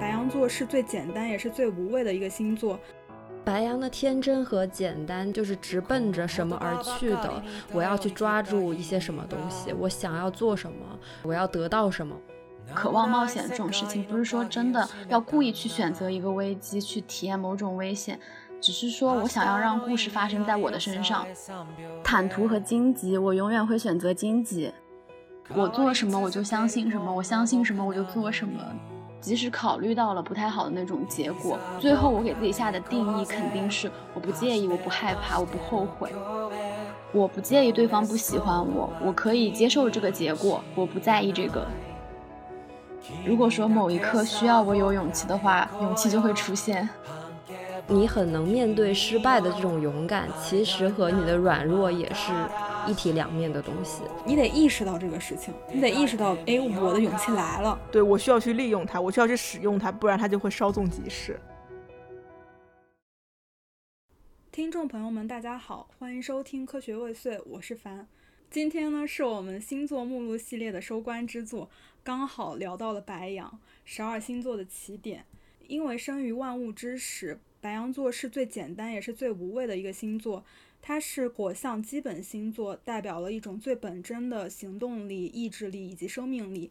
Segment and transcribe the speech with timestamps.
[0.00, 2.80] 白羊座是最简单也是最无畏的一个星座。
[3.44, 7.42] 白羊的天真和简单，就是直奔着什么而去的。
[7.70, 12.16] 我要去抓住一些什么东西，我想要做什么，我要得到什么。
[12.72, 18.18] 渴望冒险这种事情，不是说真的要故意去选择一个危机去体验某种危险，
[18.60, 21.26] 只是说我想要让故事发生在我的身上。
[22.02, 24.72] 坦途和荆棘，我永远会选择荆棘。
[25.54, 28.60] 我做什么我就相信什么，我相信什么我就做什么。
[29.20, 36.12] 即使考虑到了不太好的那种结果，最后我给自己下的定义肯定是我不介意，我不害怕，我不后悔。
[37.12, 41.66] 我不介意对方不喜欢我，我可以接受这个结果，我不在意这个。
[43.26, 46.88] 如果说某一刻需要我有勇气的话，勇气就会出现。
[47.86, 52.32] 你很能面对失败的这种勇敢，其实和你的软弱也是
[52.86, 54.02] 一体两面的东西。
[54.26, 61.40] 你得意识到这个事情，你得意识到，哎，我的勇气来了，对我需要去利用它，我需要去使用它，不然它就会稍纵即逝。
[64.52, 68.06] 听众朋友们，大家好，欢迎收听《科学未遂》，我是凡。
[68.50, 71.70] 今天呢，是我们星座目录系列的收官之作，
[72.02, 75.24] 刚好聊到了白羊，十二星座的起点。
[75.68, 80.44] 因为生于万物之始，白羊座是最简单也是最无畏的一个星座。
[80.82, 86.70] 它是火象基本星座，代表了一种最本真的行动力、意志力以及生命力。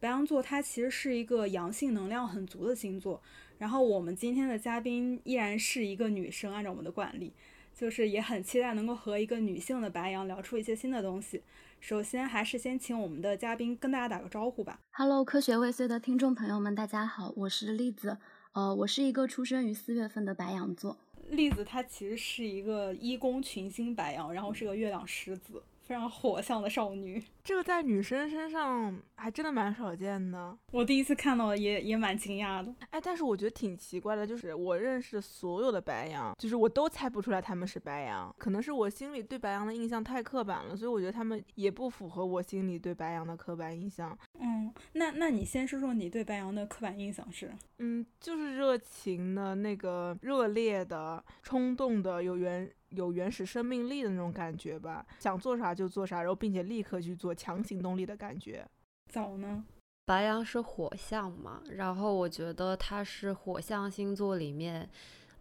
[0.00, 3.20] 白羊座它其实是一个阳性能量很足的星座。
[3.58, 7.32] 然后我们今天的嘉宾依然是一个女生，按照我们的惯例。
[7.74, 11.40] 就是也很期待能够和一个女性的白羊聊出一些新的东西。
[11.78, 14.80] 首先还是先请我们的嘉宾跟大家打个招呼吧。
[14.90, 18.18] Hello，科学未遂的听众朋友们，大家好，我是栗子。
[18.52, 20.98] 呃，我是一个出生于四月份的白羊座。
[21.30, 25.62] 栗子它其实是一个一宫群星白羊，然后是个月亮狮子。
[25.88, 30.54] 非常火象的少女，这个在女生身上还真的蛮少见的。
[30.70, 32.70] 我第一次看到也也蛮惊讶的。
[32.90, 38.30] 哎，但是我觉得挺奇怪的，就是我认识所有的白羊，就是我都猜不出来他们是白羊。
[38.36, 44.16] 可能是我心里对白羊的印象太刻板了，所以我觉得他们也不符合我心里对白羊的刻板印象。
[44.38, 47.50] 嗯，那那你先说说你对白羊的刻板印象是？
[47.78, 52.70] 嗯，就是热情的那个、热烈的、冲动的、有缘。
[52.90, 58.66] 有原始生命力的那种感觉吧，想做啥就做啥，然后并且立刻去做，强行动力的感觉。
[59.12, 59.64] 早呢？
[60.06, 64.88] 白羊是火象嘛，然后我觉得它是火象星座里面，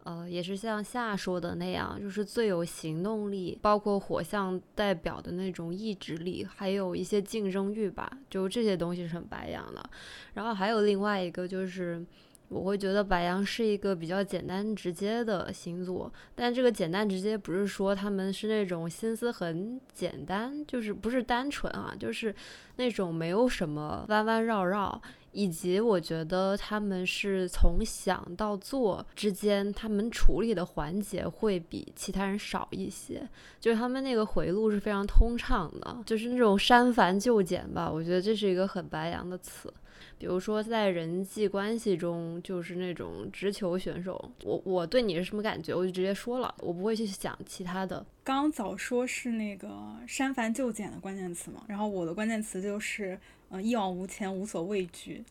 [0.04, 9.90] 呃，也是像夏说的那样，就是最有行动力，包括火象代表的那种意志力，还有一些竞争欲吧，就这些东西是很白羊的。
[10.34, 12.06] 然后还有另外一个就是。
[12.50, 22.34] 我会觉得白羊是一个比较简单直接的星座，但这个简单直接不是说他们是那种心思很简单，就是不是单纯啊，就是
[22.78, 25.02] 那种没有什么弯弯绕绕，
[25.34, 33.28] 以及我觉得他们是从想到做之间，他们处理的环节会比其他人少一些，
[33.60, 39.74] 就是他们那个回路是非常通畅的，就是那种删繁就简吧，我觉得这是一个很白羊的词。
[40.20, 44.32] 比如说，在人际关系中，就是那种直球选手。
[44.44, 48.06] 我我对你是什么感觉，我就直接说了，我不会去想其他的。
[48.24, 49.70] 刚早说是那个
[50.08, 53.20] 删繁就简的关键词嘛，然后我的关键词就是，
[53.50, 55.24] 嗯，一往无前，无所畏惧，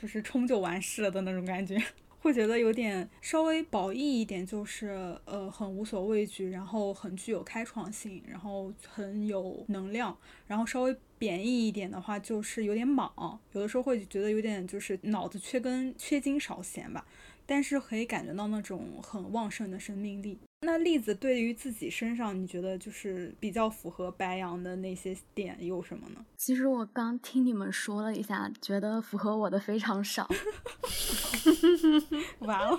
[0.00, 1.82] 就是冲就完事了的那种感觉。
[2.20, 10.16] 会觉得有点稍微褒义一点，就是呃很无所畏惧，然后很具有开创性，然后很有能量。
[10.48, 13.12] 然后稍微贬义一点的话，就是有点莽，
[13.52, 17.04] 有的时候会觉得有点就是脑子缺根缺斤少弦吧。
[17.50, 20.38] 但是可以感觉到那种很旺盛的生命力。
[20.60, 26.22] 那栗子对于自己身上，你觉得就是比较符合白羊的那些点有什么呢？
[26.36, 30.28] 其实我刚听你们说了一下，觉得符合我的非常少。
[32.40, 32.78] 完了。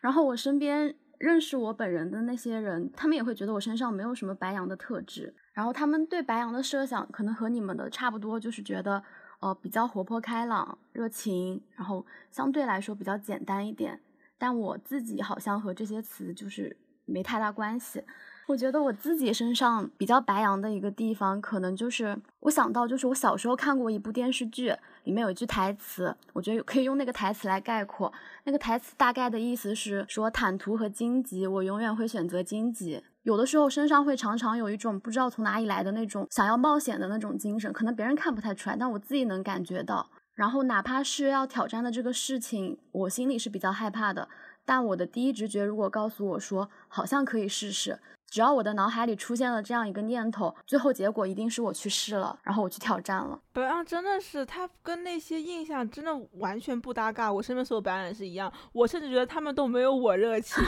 [0.00, 5.34] 然后我身边认识我本人的那些人，他们也会觉得我身上没有什么白羊的特质。
[5.54, 9.02] 然后他们对白羊的设想可能和你们的差不多，就是觉得。
[9.40, 14.00] 呃，比较活泼开朗、热情，然后相对来说比较简单一点。
[14.38, 16.74] 但我自己好像和这些词就是
[17.04, 18.02] 没太大关系。
[18.46, 28.10] 我觉得我自己身上比较白羊的一个地方，可能就是我想到就是我小时候看过一部电视剧，里面有一句台词，我觉得可以用那个台词来概括。
[28.44, 33.02] 那个台词大概的意思是说：坦途和荆棘，我永远会选择荆棘。
[33.24, 40.10] 有的时候身上会常常有一种不知道从哪里来的那种想要冒险的那种精神，可能别人看不太出来，但我自己能感觉到。
[40.34, 44.28] 然后哪怕是要挑战的这个事情，我心里是比较害怕的，
[44.66, 47.98] 但我的第一直觉如果告诉我说好像可以试试，
[48.34, 53.38] 只要我的脑海里出现了这样一个念头，最后结果一定是我去试了，然后我去挑战了。
[53.52, 57.32] 白羊真的是，他跟那些印象真的完全不搭嘎。
[57.32, 60.60] 我身边所有白羊也是一样，我甚至觉得他们都没有我热情，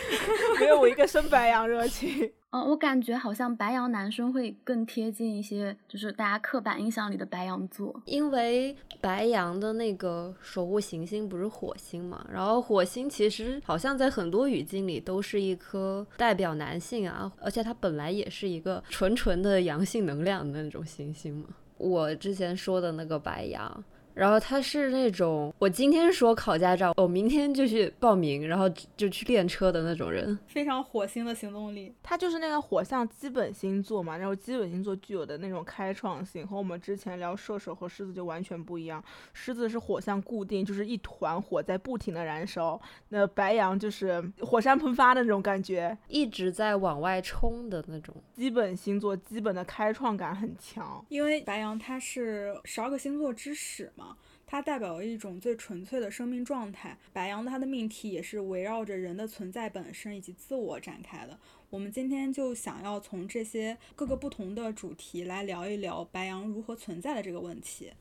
[0.60, 2.30] 没有我一个生白羊热情。
[2.54, 8.00] 嗯，我感觉好像白羊男生会更贴近一些，就是大家刻板印象里的白羊座。
[8.04, 21.48] 因为白羊的那个守护行星不是火星嘛，然后火星其实好像在很多语境里都是一颗代表男性啊，而且它本来也是一个纯纯的阳性能量的那种行星嘛。
[21.76, 23.84] 我之前说的那个白羊。
[24.14, 31.92] 然后他是那种，我今天说考驾照，我明天就去报名，然后就去练车的那种人，非常火星的行动力。
[32.02, 39.02] 他就是那个火象基本星座嘛，然后基本星座具有的那种开创性，和我们之前聊射手和狮子就完全不一样。
[39.32, 48.14] 狮子是火象固定，就是一团火在不停的燃烧，那白羊就是火山喷发的那种感觉，一直在往外冲的那种。
[48.32, 54.03] 基本星座基本的开创感很强，因为白羊它是十二个星座之始嘛。
[54.46, 56.98] 它代表了一种最纯粹的生命状态。
[57.12, 61.38] 白羊它的命题也是围绕着人的存在本身以及自我展开的。
[61.70, 67.92] 我们今天就想要从这些各个不同的主题来聊一聊白羊如何存在的这个问题。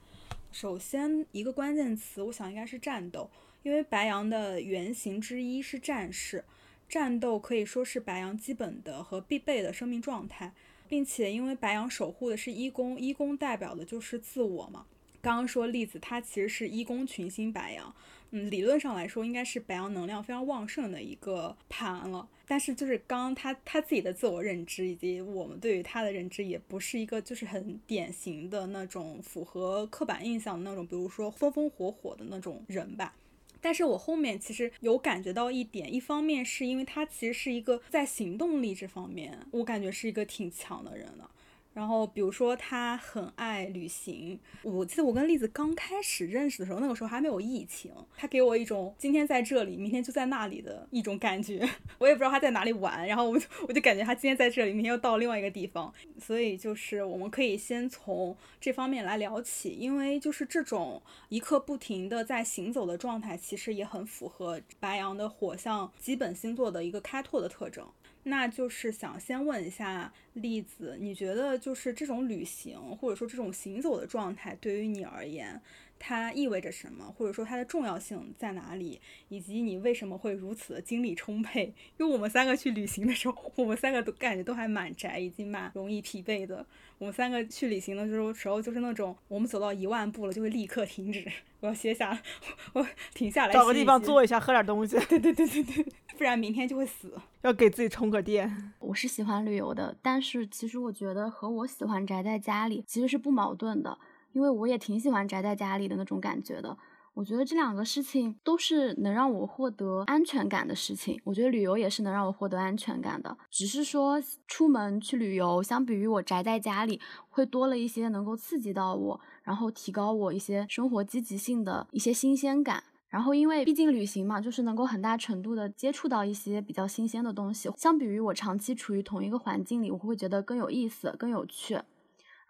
[0.51, 3.31] 首先，一个关键词，我想应该是战斗，
[3.63, 6.45] 因为白羊的原型之一是战士，
[6.87, 10.53] 战斗可以说是白羊基本的和必备的生命状态，
[10.87, 14.85] 并且因为白羊守护的是一宫，一宫代表的就是自我嘛。
[15.23, 17.95] 刚刚说例子，它其实是一宫群星白羊，
[18.31, 22.27] 嗯，理论上来说应该是白羊能量非常旺盛的一个盘了。
[22.45, 33.15] 但是就是刚刚他他自己的自我认知以及我们对于他的认知，也不是一个就是很典型的那种符合刻板印象的那种，比如说风风火火的那种人吧。
[33.61, 41.29] 但是我后面其实有感觉到一点，一方面是因为他其实是一个在行动力这方面，我感觉是一个挺强的人的。
[41.73, 44.39] 然后，比如说他很爱旅行。
[44.61, 51.67] 我记得我跟栗子刚开始认识的时候，那个时候还没有疫情，他给我一种今天在这里，明天就在那里的一种感觉。
[51.97, 55.91] 我也不知道他在哪里玩，然后我就我就感觉他今天在这里，明天又到另外一个地方。
[56.19, 67.85] 所以就是我们可以先从这方面来聊起，因为就是这种一刻不停的在行走的状态，其实也很符合白羊的火象基本星座的一个开拓的特征。
[68.23, 75.61] 那就是想先问一下栗子，你觉得就是这种旅行或者说这种行走的状态，对于你而言，
[76.05, 77.05] 它意味着什么？
[77.17, 78.99] 或者说它的重要性在哪里？
[79.29, 81.73] 以及你为什么会如此的精力充沛？
[81.97, 86.65] 因为我们三个去旅行的时候， 我们三个都感觉都还蛮宅，以及蛮容易疲惫的。
[86.97, 91.25] 我们三个去旅行的时候，时候就是那种我们走到一万步了，就会立刻停止，
[91.61, 92.21] 我要歇下，
[92.73, 94.97] 我停下来，找个地方坐一下，喝点东西。
[95.07, 95.85] 对对对对对，
[96.17, 97.13] 不然明天就会死。
[97.43, 98.73] 要给自己充个电。
[98.79, 103.97] 我是喜欢旅游的，但是其实我觉得和我喜欢宅在家里其实是不矛盾的，
[104.33, 106.77] 因为我也挺喜欢宅在家里的那种感觉的。
[107.15, 111.21] 我觉得这两个事情都是能让我获得安全感的事情。
[111.23, 116.99] 我觉得旅游也是能让我获得安全感的，只是说出门去旅游，相比于我宅在家里，
[117.29, 122.83] 会多了一些能够刺激到我，然后提高我一些生活积极性的一些新鲜感。
[123.09, 131.79] 然后因为毕竟旅行嘛，就是能够很大程度的接触到一些比较新鲜的东西，相比于我长期处于同一个环境里，我会觉得更有意思、更有趣。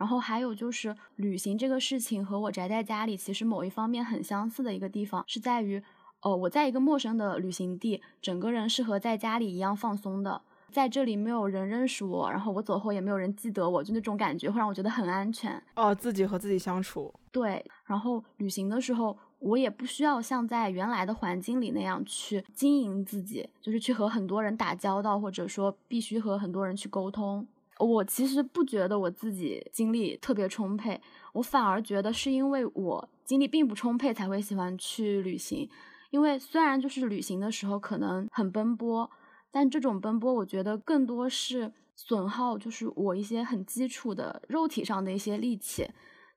[0.03, 5.81] 然后还有就是旅行这个事情和我宅在家里其实某一方面很相似的一个地方是在于，
[6.23, 10.41] 呃，我在一个陌生的旅行地，整个人是和在家里一样放松的，
[10.73, 15.63] 在这里没有人认识我，然后我走后也没有人记得我，就那种感觉会让我觉得很安全。
[15.77, 17.13] 哦，自己和自己相处。
[17.31, 27.47] 对，然后旅行的时候，我也不需要像在原来的环境里那样去经营自己，就是去和很多人打交道，或者说必须和很多人去沟通。
[27.83, 31.01] 我其实不觉得我自己精力特别充沛，
[31.33, 35.69] 我反而觉得是因为我精力并不充沛才会喜欢去旅行。
[36.11, 39.09] 因为虽然就是旅行的时候可能很奔波，
[39.51, 45.89] 但这种奔波我觉得更多是损耗，就是我一些很基础的肉体上的一些力气。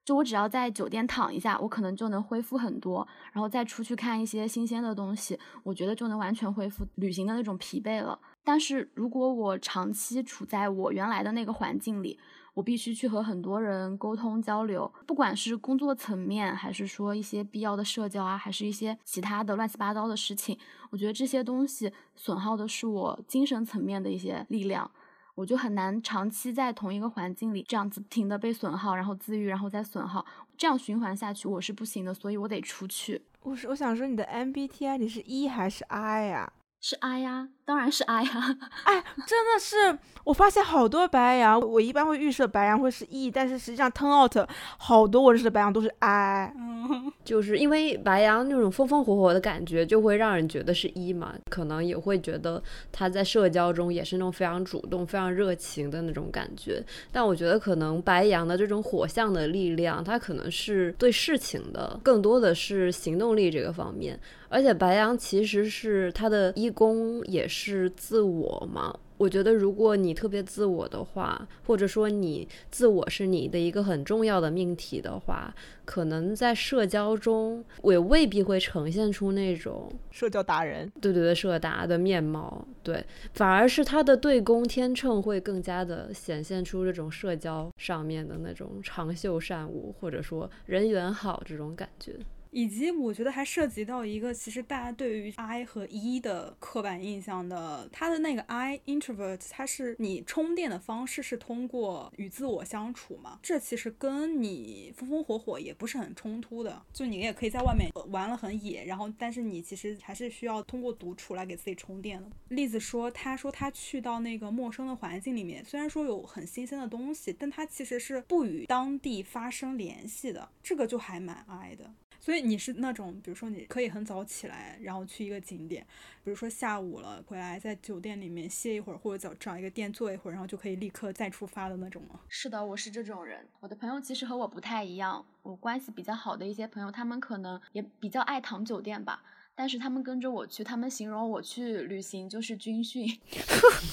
[0.04, 8.18] 就我只要在酒店躺一下，我可能就能恢复很多，然后再出去看一些新鲜的东西，我觉得就能完全恢复旅行的那种疲惫了。
[8.46, 12.16] 但是如果我长期处在我原来的那个环境里，
[12.54, 20.56] 我必须去和很多人沟通交流，不管是工作层面，还是说一些必要的社交啊，还是一些其他的乱七八糟的事情，
[20.90, 24.88] 我觉得这些东西损耗的是我精神层面的一些力量，
[25.34, 30.24] 我就很难长期在同一个环境里这样子不停的被损耗，然后自愈，然后再损耗，
[30.56, 33.20] 这样循环下去我是不行的，所以我得出去。
[33.42, 36.52] 我是我想说你的 MBTI 你是 E 还是 I 呀？
[36.88, 38.56] 是 I 呀，当然是 I 呀。
[38.84, 46.54] 哎，真的是，我发现好多白羊，我一般会预设白羊会是 E，但是实际上 turn out 好多我认识的白羊都是 I。
[46.56, 52.62] 嗯，就是因为白羊那种风风火火的感觉，就会让人觉得是 E 嘛，可能也会觉得
[52.92, 56.80] 他在社交中也是那种非常主动、非常热情的那种感觉。
[57.10, 64.16] 但我觉得可能白羊的这种火象的力量，它可能是对事情的，更多的是行动力这个方面。
[64.48, 68.98] 而且白羊其实是他的一宫也是自我嘛。
[69.18, 75.54] 我觉得如果你特别自我的话，或者说你自我是你的一个很重要的命题的话，
[75.86, 82.62] 可能在社交中也未必会呈现出那种社交达人，对对对，社达的面貌。
[82.82, 92.12] 对，反而是他的对宫天秤会更加的显现出这种社交上面的那种长袖善舞，或者说人缘好这种感觉。
[92.56, 103.38] 以及我觉得还涉及到一个，其实大家对于 I 和 E 的刻板印象的，它的那个 I introvert，它是你充电的方式是通过与自我相处嘛？
[103.42, 112.30] 这其实跟你风风火火也不是很冲突的，就你也可以在外面玩了很野，然后但是你其实还是需要通过独处来给自己充电的。
[112.48, 121.92] 例子说，他说他去到那个陌生的环境里面，虽然说有很新鲜的东西，但他其实是不与当地发生联系的，这个就还蛮 I 的。
[122.26, 125.86] 所以你是那种，比如说你可以很早起来，然后去一个景点，
[126.24, 132.18] 比如说下午了回来，在酒店里面歇一会儿，或者找找一个店坐一会儿，然后就可以立刻再出发的那种吗？
[132.28, 133.46] 是的，我是这种人。
[133.60, 139.22] 我的朋友其实和我不太一样，我关系比较好的一些朋友，他们可能也比较爱躺酒店吧。
[139.58, 143.08] 但是他们跟着我去，他们形容我去旅行就是军训，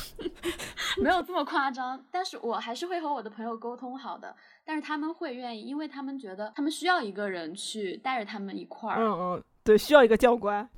[1.02, 2.06] 没有这么夸张。
[2.12, 9.00] 但是我还是会和我的朋友沟通好的，但是他们会愿意，因为他们觉得他们需要一个人去带着他们一块儿。
[9.00, 10.70] 嗯嗯，对，需要一个教官。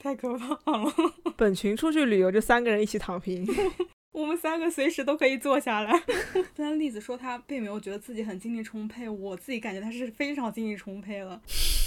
[0.00, 0.92] 太可怕了！
[1.38, 3.46] 本群出去旅游就三个人一起躺平。
[4.10, 6.02] 我们三个随时都可以坐下来。
[6.56, 11.40] 虽然栗子说他并没有觉得自己很精力充沛，我自己感觉他是非常精力充沛了。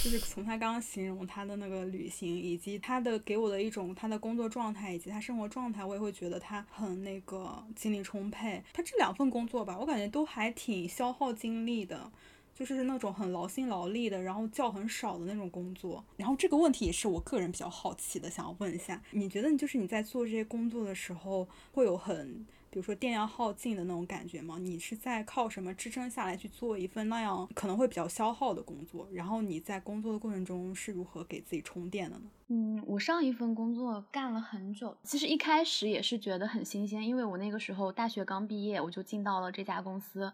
[0.06, 8.62] 就是从他刚刚形容他的那个旅行，以及他的给我的一种他的工作状态以及他生活状态，我也会觉得他很那个精力充沛。
[8.72, 12.08] 他这两份工作吧，我感觉都还挺消耗精力的。
[12.54, 16.02] 就是那种很劳心劳力的，然后觉很少的那种工作。
[16.16, 24.58] 然后这个问题也是我个人比较好奇的，想要问一下，你觉得你就是你在做这些工作的时候，会有很，比如说电量耗尽的那种感觉吗？
[24.58, 29.08] 你是在靠什么支撑下来去做一份那样可能会比较消耗的工作？
[29.12, 32.24] 然后你在工作的过程中是如何给自己充电的呢？
[32.48, 40.32] 嗯，我上一份工作干了很久，其实一开始也是觉得很新鲜，因为我那个时候大学刚毕业，我就进到了这家公司。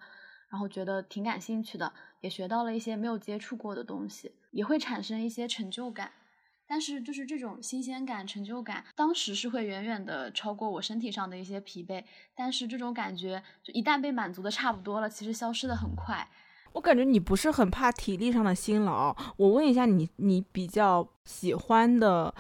[0.51, 6.12] 然后觉得挺感兴趣的，也学到了一些没有接触过的东西，也会产生一些成就感。
[6.73, 12.02] 但是就是这种新鲜感、成就感，当时是会远远的超过我身体上的一些疲惫。
[12.35, 16.26] 但是这种感觉，就一旦被满足的差不多了，其实消失的很快。
[16.73, 19.14] 我感觉你不是很怕体力上的辛劳。
[19.37, 22.35] 我问一下你，你比较喜欢的，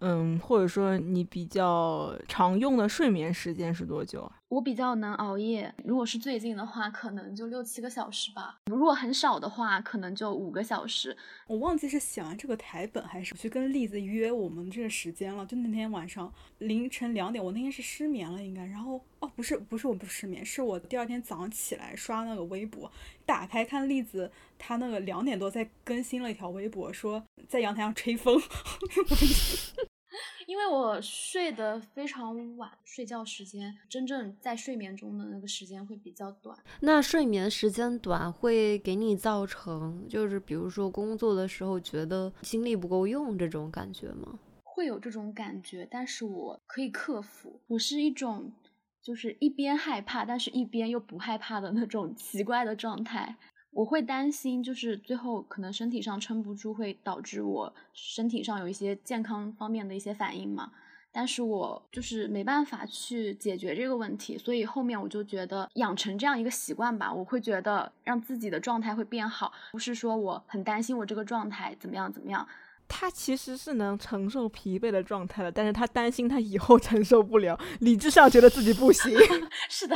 [0.00, 4.32] 嗯，或者说你比较常用的睡眠时间是多久啊？
[4.48, 11.14] 我比较能熬夜，如果是最近的话，可能就六七个小时吧；如果很少的话，可能就五个小时。
[11.46, 15.44] 我忘记是写完这个台本，还是去跟栗子约我们这个时间了。
[15.44, 18.64] 就那天晚上凌晨两点，我那天是失眠了，应该。
[18.64, 22.90] 然后哦，不是，不是，我不失眠，是我第二天早上起来刷那个微博，
[23.26, 28.40] 打开看栗子，他那个两点多在更新了一条微博，说在阳台上吹风。
[30.46, 36.58] 因为我睡得非常晚，睡觉时间真正在睡眠中的那个时间会比较短。
[36.80, 44.38] 那睡眠时间短会给你造成，就是比如说工作的时候觉得精力不够用这种感觉吗？
[44.64, 47.60] 会有这种感觉，但是我可以克服。
[47.66, 48.50] 我是一种
[49.02, 53.36] 就是一边害怕，但是一边又不害怕的那种奇怪的状态。
[53.78, 60.72] 我会担心，就是最后可能身体上撑不住，会导致我身体上有一些健康方面的一些反应嘛。
[61.12, 72.44] 但是我就是没办法去解决这个问题，所以后面我就觉得养成这样一个习惯吧，我会觉得让自己的状态会变好，不是说我很担心我这个状态怎么样怎么样。
[72.88, 79.16] 他其实是能承受疲惫的状态的，但是他担心他以后承受不了，理智上觉得自己不行。
[79.70, 79.94] 是的。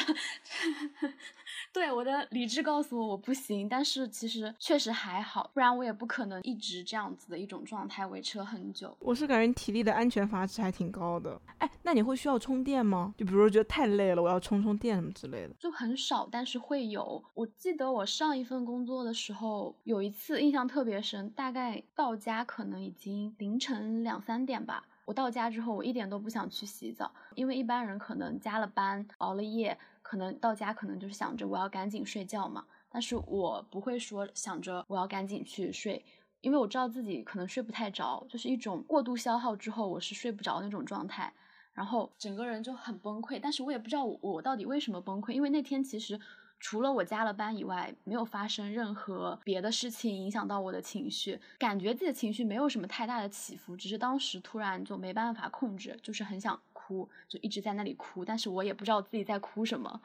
[1.72, 8.94] 对我的理智告诉我我不行，但是其实确实还好，不然我也不可能一直这样子的一种状态维持了很久。
[9.00, 11.40] 我是感觉你体力的安全阀值还挺高的。
[11.58, 13.14] 哎，那你会需要充电吗？
[13.16, 15.54] 就比如说觉得太累了，我要充充电什么之类的。
[15.58, 17.24] 就很少，但是会有。
[17.32, 24.84] 我记得我上一份工作的时候，有一次印象特别深，大概到家可能已经凌晨两三点吧。
[25.04, 29.76] 我到家之后，我一点都不想去洗澡，因为一般人可能加了班、熬了夜，
[30.12, 32.66] 可能到家可能就是想着我要赶紧睡觉嘛。
[32.90, 36.04] 但是我不会说想着我要赶紧去睡，
[36.42, 41.32] 因为我知道自己可能睡不太着，就是一种过度消耗之后我是睡不着那种状态，
[41.72, 43.40] 然后整个人就很崩溃。
[43.42, 46.20] 但是我也不知道我我到底为什么崩溃，因为那天其实。
[46.64, 56.56] 除了我加了班以外，没有发生任何别的事情影响到我的情绪，感觉自己的情绪没有什么太大的起伏，只是当时突然就没办法控制，就是很想
[56.92, 60.00] 哭，就一直在那里哭，但是我也不知道自己在哭什么。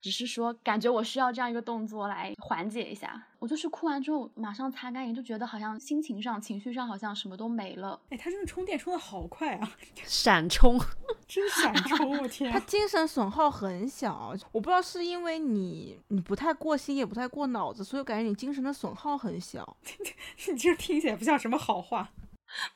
[0.00, 3.20] 只是说，感觉我需要这样一个动作来缓解一下。
[3.40, 8.00] 我就是哭完之后马上擦干，眼就觉得好像心情上、情绪上好像什么都没了。
[8.10, 9.76] 哎，他真的充电充的好快啊！
[10.06, 10.78] 闪充，
[11.26, 12.16] 真闪充！
[12.22, 14.32] 我天， 他精神损耗很小。
[14.52, 19.76] 我不知道是因为你你不太过心，也不太过脑子，所以感觉你精神的损耗很小。
[20.46, 22.08] 你这听起来不像什么好话。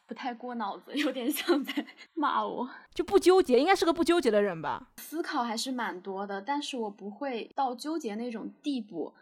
[0.06, 4.90] 不太过脑子，有点像在 骂我，就不纠结，应该是个不纠结的人吧？
[4.98, 9.12] 思考还是蛮多的，但是我不会到纠结那种地步。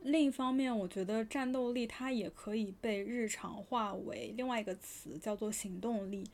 [0.00, 6.28] 另一方面，我觉得战斗力它也可以被日常化为另外一个词，叫做行动力。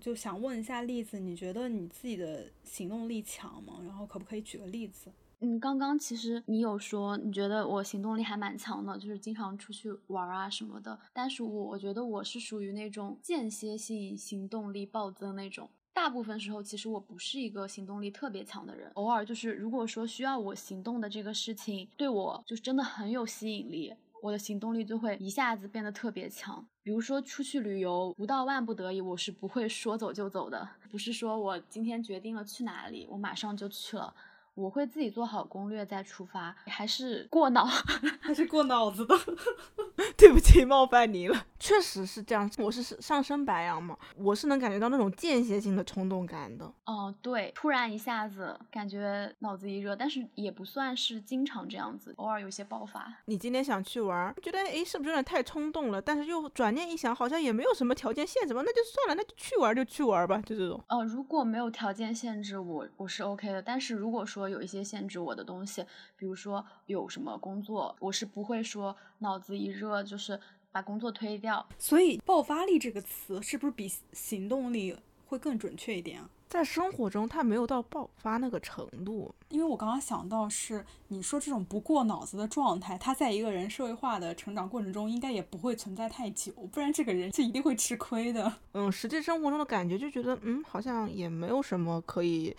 [0.00, 3.80] 就想问一下栗子，你觉得你自己的行动力强吗？
[3.84, 5.10] 然后可不可以举个例子？
[5.40, 10.98] 嗯，刚刚其实你有说你觉得我行动力还蛮强的，就是经常出去玩啊什么的。
[11.12, 15.70] 但是我我觉得我是属于那种间歇性行动力暴增那种。
[15.92, 23.92] 大部分时候其实我不是一个行动力特别强的人，偶尔就是如果说需要我行动的这个事情对我就是真的很有吸引力，
[24.22, 26.64] 我的行动力就会一下子变得特别强。
[26.82, 34.14] 比如说出去旅游，不到万不得已，我是不会说走就走的，不是说我今天决定了去哪里，我马上就去了。
[34.58, 37.64] 我会自己做好攻略再出发，还是过脑，
[38.20, 39.14] 还是过脑子的。
[40.16, 41.46] 对不起，冒犯你了。
[41.60, 46.64] 确实是这样，我是上升白羊嘛，我是能感觉到那种间歇性的冲动感的。
[46.84, 53.12] 哦，对，突然一下子感觉脑子一热，但是也不算是经常这样子，偶尔有些爆发。
[53.26, 56.02] 你今天想去玩，觉得诶是不是有点太冲动了？
[56.02, 60.82] 但是又转念一想，好像也没有什么条件限制吧，那就算了，那就去玩就去玩吧，就这种。
[60.88, 63.60] 呃，如果没有条件限制，我我是 OK 的。
[63.60, 65.84] 但是如果说有一些限制我的东西，
[66.16, 70.38] 比如说有什么工作，我是不会说脑子一热就是。
[70.70, 74.94] 把工作推掉，所以爆发力这个词是不是比行动力
[75.26, 76.28] 会更准确一点啊？
[76.46, 79.34] 在生活中，他没有到爆发那个程度。
[79.48, 88.52] 因为我刚刚想到是你说这种不过脑子的状态，他在一个人社会化的成长过程中，应该也不会存在太久，不然这个人是一定会吃亏的。
[88.72, 92.54] 嗯，实际生活中的感觉就觉得，嗯，好像也没有什么可以。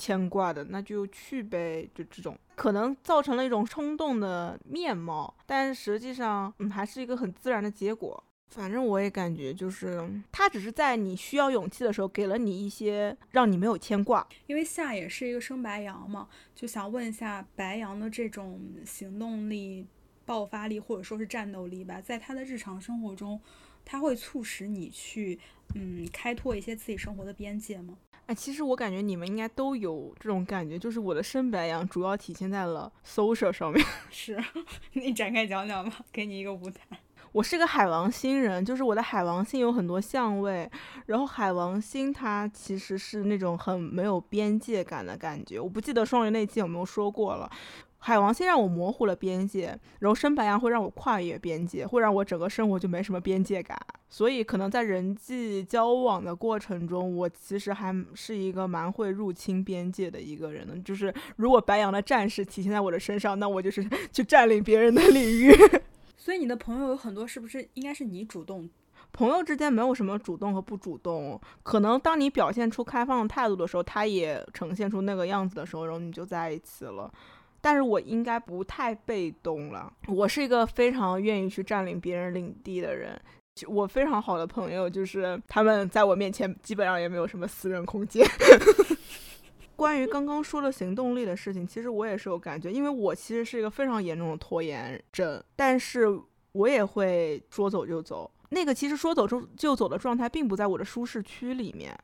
[0.00, 8.24] 牵挂的那就去呗，就这种可能造成了一种冲动的面貌，但实际上，嗯，还是一个很自然的结果。
[8.48, 14.26] 反正我也感觉，就是他只是在你需要勇气的时候，给了你一些让你没有牵挂。
[14.46, 19.86] 因为夏也是一个生白羊嘛，就想问一下白羊的这种行动力、
[20.24, 23.40] 爆发力或者说是战斗力吧，在他的日常生活中，
[23.84, 25.38] 他会促使你去，
[25.76, 27.96] 嗯，开拓一些自己生活的边界吗？
[28.30, 33.84] 哎，其实我感觉你们应该都有这种感觉，就是我的深白羊主要体现在了 social 上面。
[34.08, 34.40] 是，
[34.94, 36.84] 你展开讲讲吧，给你一个舞台。
[37.32, 40.70] 我是个海王星人，就是我的海王星有很多相位，
[41.06, 45.58] 然后海王星它其实是那种很没有边界感的感觉。
[45.58, 47.50] 我不记得双鱼那期有没有说过了。
[48.00, 53.78] 海王星让我模糊了边界，然后深白羊会让我跨越边界，会让我整个生活就没什么边界感。
[54.08, 60.76] 所以可能在人际交往的过程中，我其实还是一个蛮会入侵边界的一个人的。
[60.80, 65.54] 就是如果白羊的战士体现在我的身上，那我就是 去占领别人的领域。
[66.16, 68.68] 所以你的朋友有很多，是不是应该是你主动？
[69.12, 77.12] 朋友之间没有什么主动和不主动，可能当你表现出开放的态度的时候，他也呈现出那个样子的时候，然后你就在一起了。
[77.60, 83.20] 但是我应该不太被动了，我是一个非常愿意去占领别人领地的人。
[83.66, 88.26] 我非常好的朋友就是他们在我面前基本上也没有什么私人空间。
[89.76, 96.06] 关于刚刚说的行动力的事情，其实我也是有感觉，因为我其实是一个非常严重的拖延症，但是
[96.52, 98.30] 我也会说走就走。
[98.50, 101.96] 那个其实说走就就走的状态，并不在我的舒适区里面。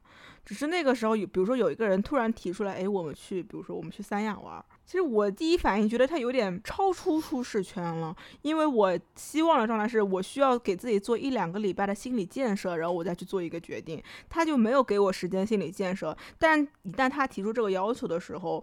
[0.44, 4.64] 只是那个时候有，比如说有一个人突然提出来，哎，我们去，比如说我们去三亚玩。
[4.86, 14.00] 其实我第一反应觉得他有点超出舒适圈了，因为我希望的状态是我需要给自己做一两个礼拜的心理建设，然后我再去做一个决定。
[14.28, 18.62] 他就没有给我时间心理建设，但一旦他提出这个要求的时候，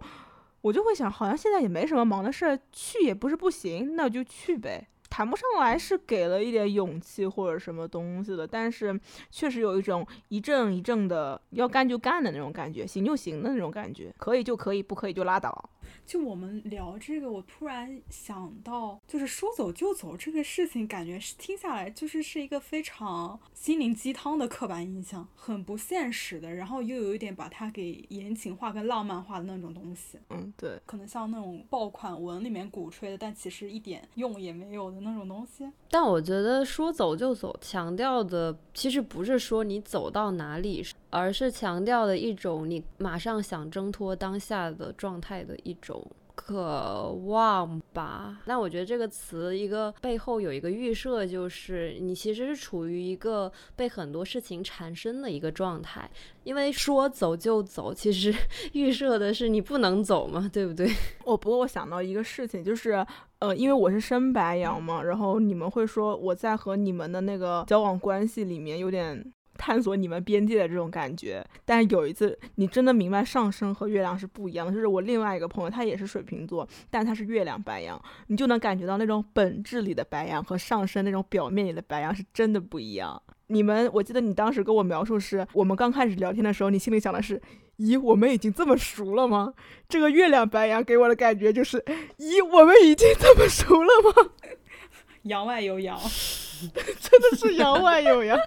[0.62, 4.88] 我就会想，好像现在也没什么忙的事，去也不是不行，那就去呗。
[5.14, 8.98] 谈不上来是给了一点勇气或者什么东西的，但是
[9.30, 15.70] 确实有一种一阵一阵的要干就干的那种感觉，行就行的那种感觉，可以就可以，不可以就拉倒。
[16.04, 30.18] 就我们聊这个，我突然想到，就是说走就走这个事情，感觉是听下来就是是一个非常心灵鸡汤的刻板印象，很不现实的，然后又有一点把它给言情化跟浪漫化的那种东西。
[30.30, 35.70] 嗯，对，可能像那种爆款文里面鼓吹的，但其实一点用也没有的那种东西。
[35.90, 46.04] 但我觉得说走就走，强调的其实不是说你走到哪里，而是强调的一种你马上想挣脱当下的状态的一种。
[46.34, 56.10] 渴望吧，那我觉得这个词一个背后有一个预设，就是你其实是处于一个被很多事情缠身的一个状态。
[56.42, 58.34] 因为说走就走，其实
[58.72, 60.86] 预设的是你不能走嘛，对不对？
[61.24, 63.06] 哦，不过我想到一个事情，就是
[63.38, 69.32] 呃，因为我是深白羊嘛，然后你们会说我在和你们的那个交往关系里面有点。
[69.56, 74.72] 探索你们边界的这种感觉，但是有一次你真的明白上升和月亮是不一样的。
[74.72, 83.20] 就是我另外一个朋友，他也是水瓶座，但他是月亮白羊，你就能感觉到那种本质里的白羊和上升那种表面里的白羊是真的不一样。
[83.48, 87.40] 你们，我记得你当时跟我描述是，我们刚开始聊天的时候，你心里想的是，
[87.76, 89.52] 咦，我们已经这么熟了吗？
[89.86, 91.78] 这个月亮白羊给我的感觉就是，
[92.18, 94.30] 咦，我们已经这么熟了吗？
[95.24, 95.98] 羊外有羊，
[96.72, 98.38] 真的是羊外有羊。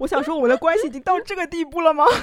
[0.00, 2.04] 我想说，我们的关系已经到这个地步了吗？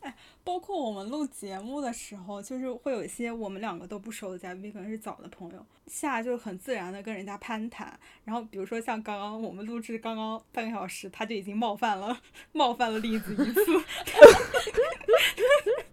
[0.00, 7.98] 哎，包括我们录节目的时候，就是会有一些我们两个都不熟的嘉宾，可能是早的朋友，下就很自然的跟人家攀谈。
[8.24, 12.16] 然后比如说像刚刚我们录制刚刚半个小时，他就已经冒犯了，
[12.52, 13.60] 冒犯了栗子一次。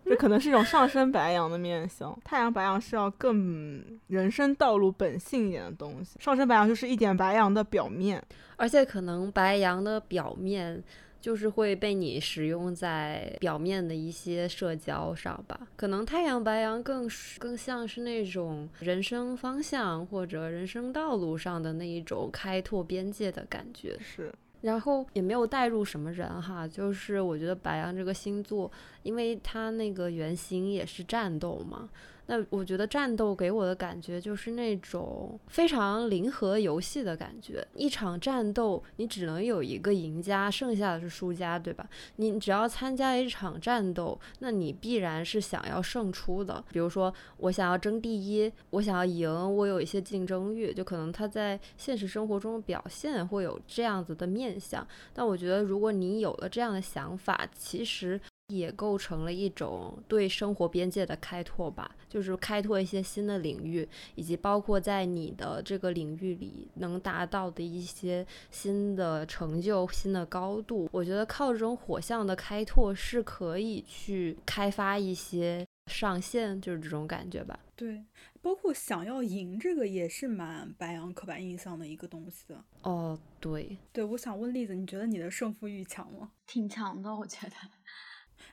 [0.06, 8.24] 这可能是一种上升白羊的面相，太阳白羊是要更人生道路本性一点的东西，上升白羊就是一点白羊的表面，
[8.56, 10.84] 而且可能白羊的表面。
[11.26, 17.10] 就是会被你使用在表面的一些社交上吧，可能太阳白羊更
[17.40, 23.98] 更像是那种人生方向或者人生道路上的那一种开拓边界的感觉。
[24.00, 31.90] 是，然后也没有带入什么人哈，就是我觉得白羊这个星座，因为它那个原型也是战斗嘛。
[32.28, 37.66] 那我觉得战斗给我的感觉就是那种非常零和游戏的感觉。
[37.76, 41.88] 一场战斗，你只能有一个赢家，剩下的是输家，对吧？
[42.16, 46.64] 你只要参加一场战斗，那你必然是想要胜出的。
[46.72, 54.86] 比如说，我想要争第一，我想要赢，我有一些竞争欲，就可能他在现实生活中表现会有这样子的面相。
[55.14, 58.20] 但我觉得，如果你有了这样的想法，其实。
[58.48, 70.88] 也构成了一种对生活边界的开拓吧，就是开拓一些新的领域，以及包括在你的这个领域里能达到的一些新的成就、新的高度。
[70.92, 77.60] 我觉得靠这种火象的开拓是可以去开发一些上限，就是这种感觉吧。
[77.76, 78.06] 对，
[78.44, 82.64] 包括想要赢这个也是蛮白羊刻板印象的一个东西的。
[82.84, 86.32] 哦，对，对，我想问栗子，你觉得你的胜负欲强吗？
[86.46, 87.56] 挺强的，我觉得。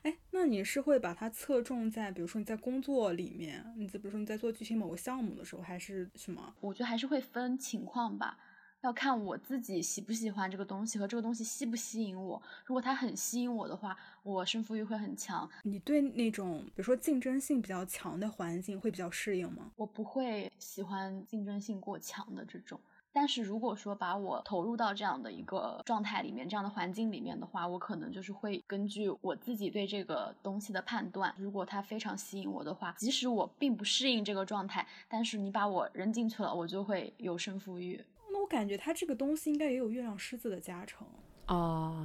[0.03, 6.53] 哎，那你是会把它侧重在，比如说你在工作里面，你再比如说你在做具体某个项目的时候，还是什么？
[6.59, 8.37] 我觉得还是会分情况吧，
[8.81, 12.41] 要看我自己喜不喜欢这个东西和这个东西吸不吸引我。
[12.65, 15.49] 如果它很吸引我的话，我胜负欲会很强。
[15.63, 19.71] 你对那种比如说竞争性比较强的环境会比较适应吗？
[19.75, 22.79] 我不会喜欢竞争性过强的这种。
[23.13, 38.03] 但是如果说把我投入到这样的一个状态里面，这样的环境里面的话，我可能就是会根据我自己对这个东西的判断，如果它非常吸引我的话，即使我并不适应这个状态，但是你把我扔进去了，我就会有胜负欲。
[38.31, 41.05] 那我感觉它这个东西应该也有月亮狮子的加成
[41.47, 41.95] 哦。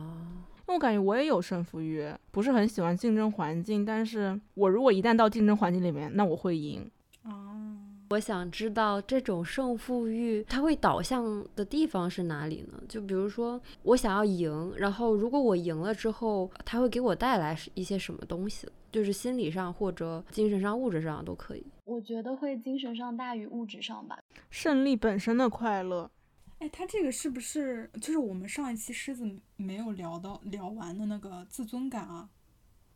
[0.66, 6.90] 那我感觉我也有胜负欲，不是很喜欢竞争环境，但是我如果一旦到竞争环境里面，那我会赢。
[8.08, 8.16] 哦。
[8.16, 12.82] 我想知道这种胜负欲，它会导向的地方是哪里呢？
[12.88, 18.66] 就比如说，我想要赢，然后如果我赢了之后，它会给我带来一些什么东西？
[18.90, 21.66] 就是心理上或者精神上、物质上都可以。
[21.84, 24.18] 我觉得会精神上大于物质上吧。
[24.48, 26.10] 胜利本身的快乐。
[26.60, 32.28] 哎，他这个是不是就是我们上一期狮子没有聊到聊完的那个自尊感啊？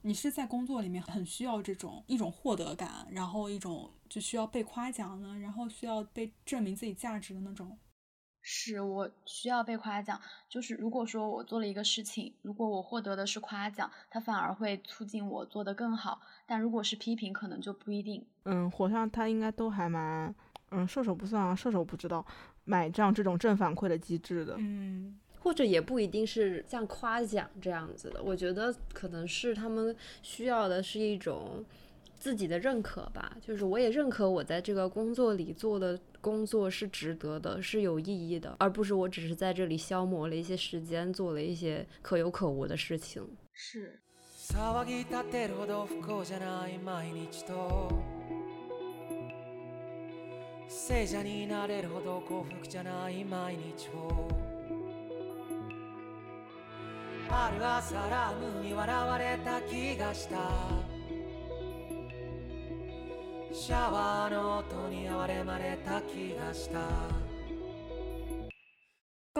[0.02, 7.78] 你是在工作里面很需要这种一种获得感，然后一种就需要被夸奖呢，然后需要被证明自己价值的那种。
[8.44, 18.26] 是我需要被夸奖，就是如果说我做了一个事情，如果我获得的是夸奖，它反而会促进我做得更好；但如果是批评，可能就不一定。
[18.42, 20.34] 嗯，火象他应该都还蛮，
[20.70, 22.26] 嗯，射手不算啊，射手不知道
[22.64, 24.56] 买账这种正反馈的机制的。
[24.58, 25.20] 嗯。
[25.42, 31.64] 或者也不一定是像夸奖这样子的，我觉得可能是他们需要的是一种
[32.16, 33.36] 自己的认可吧。
[33.40, 43.26] 就是我也认可我在这个工作里做的工作是值得的，是有意义的，而不是我只是在这里消磨了一些时间，做了一些可有可无的事情。
[43.52, 43.98] 是。
[57.32, 57.40] 刚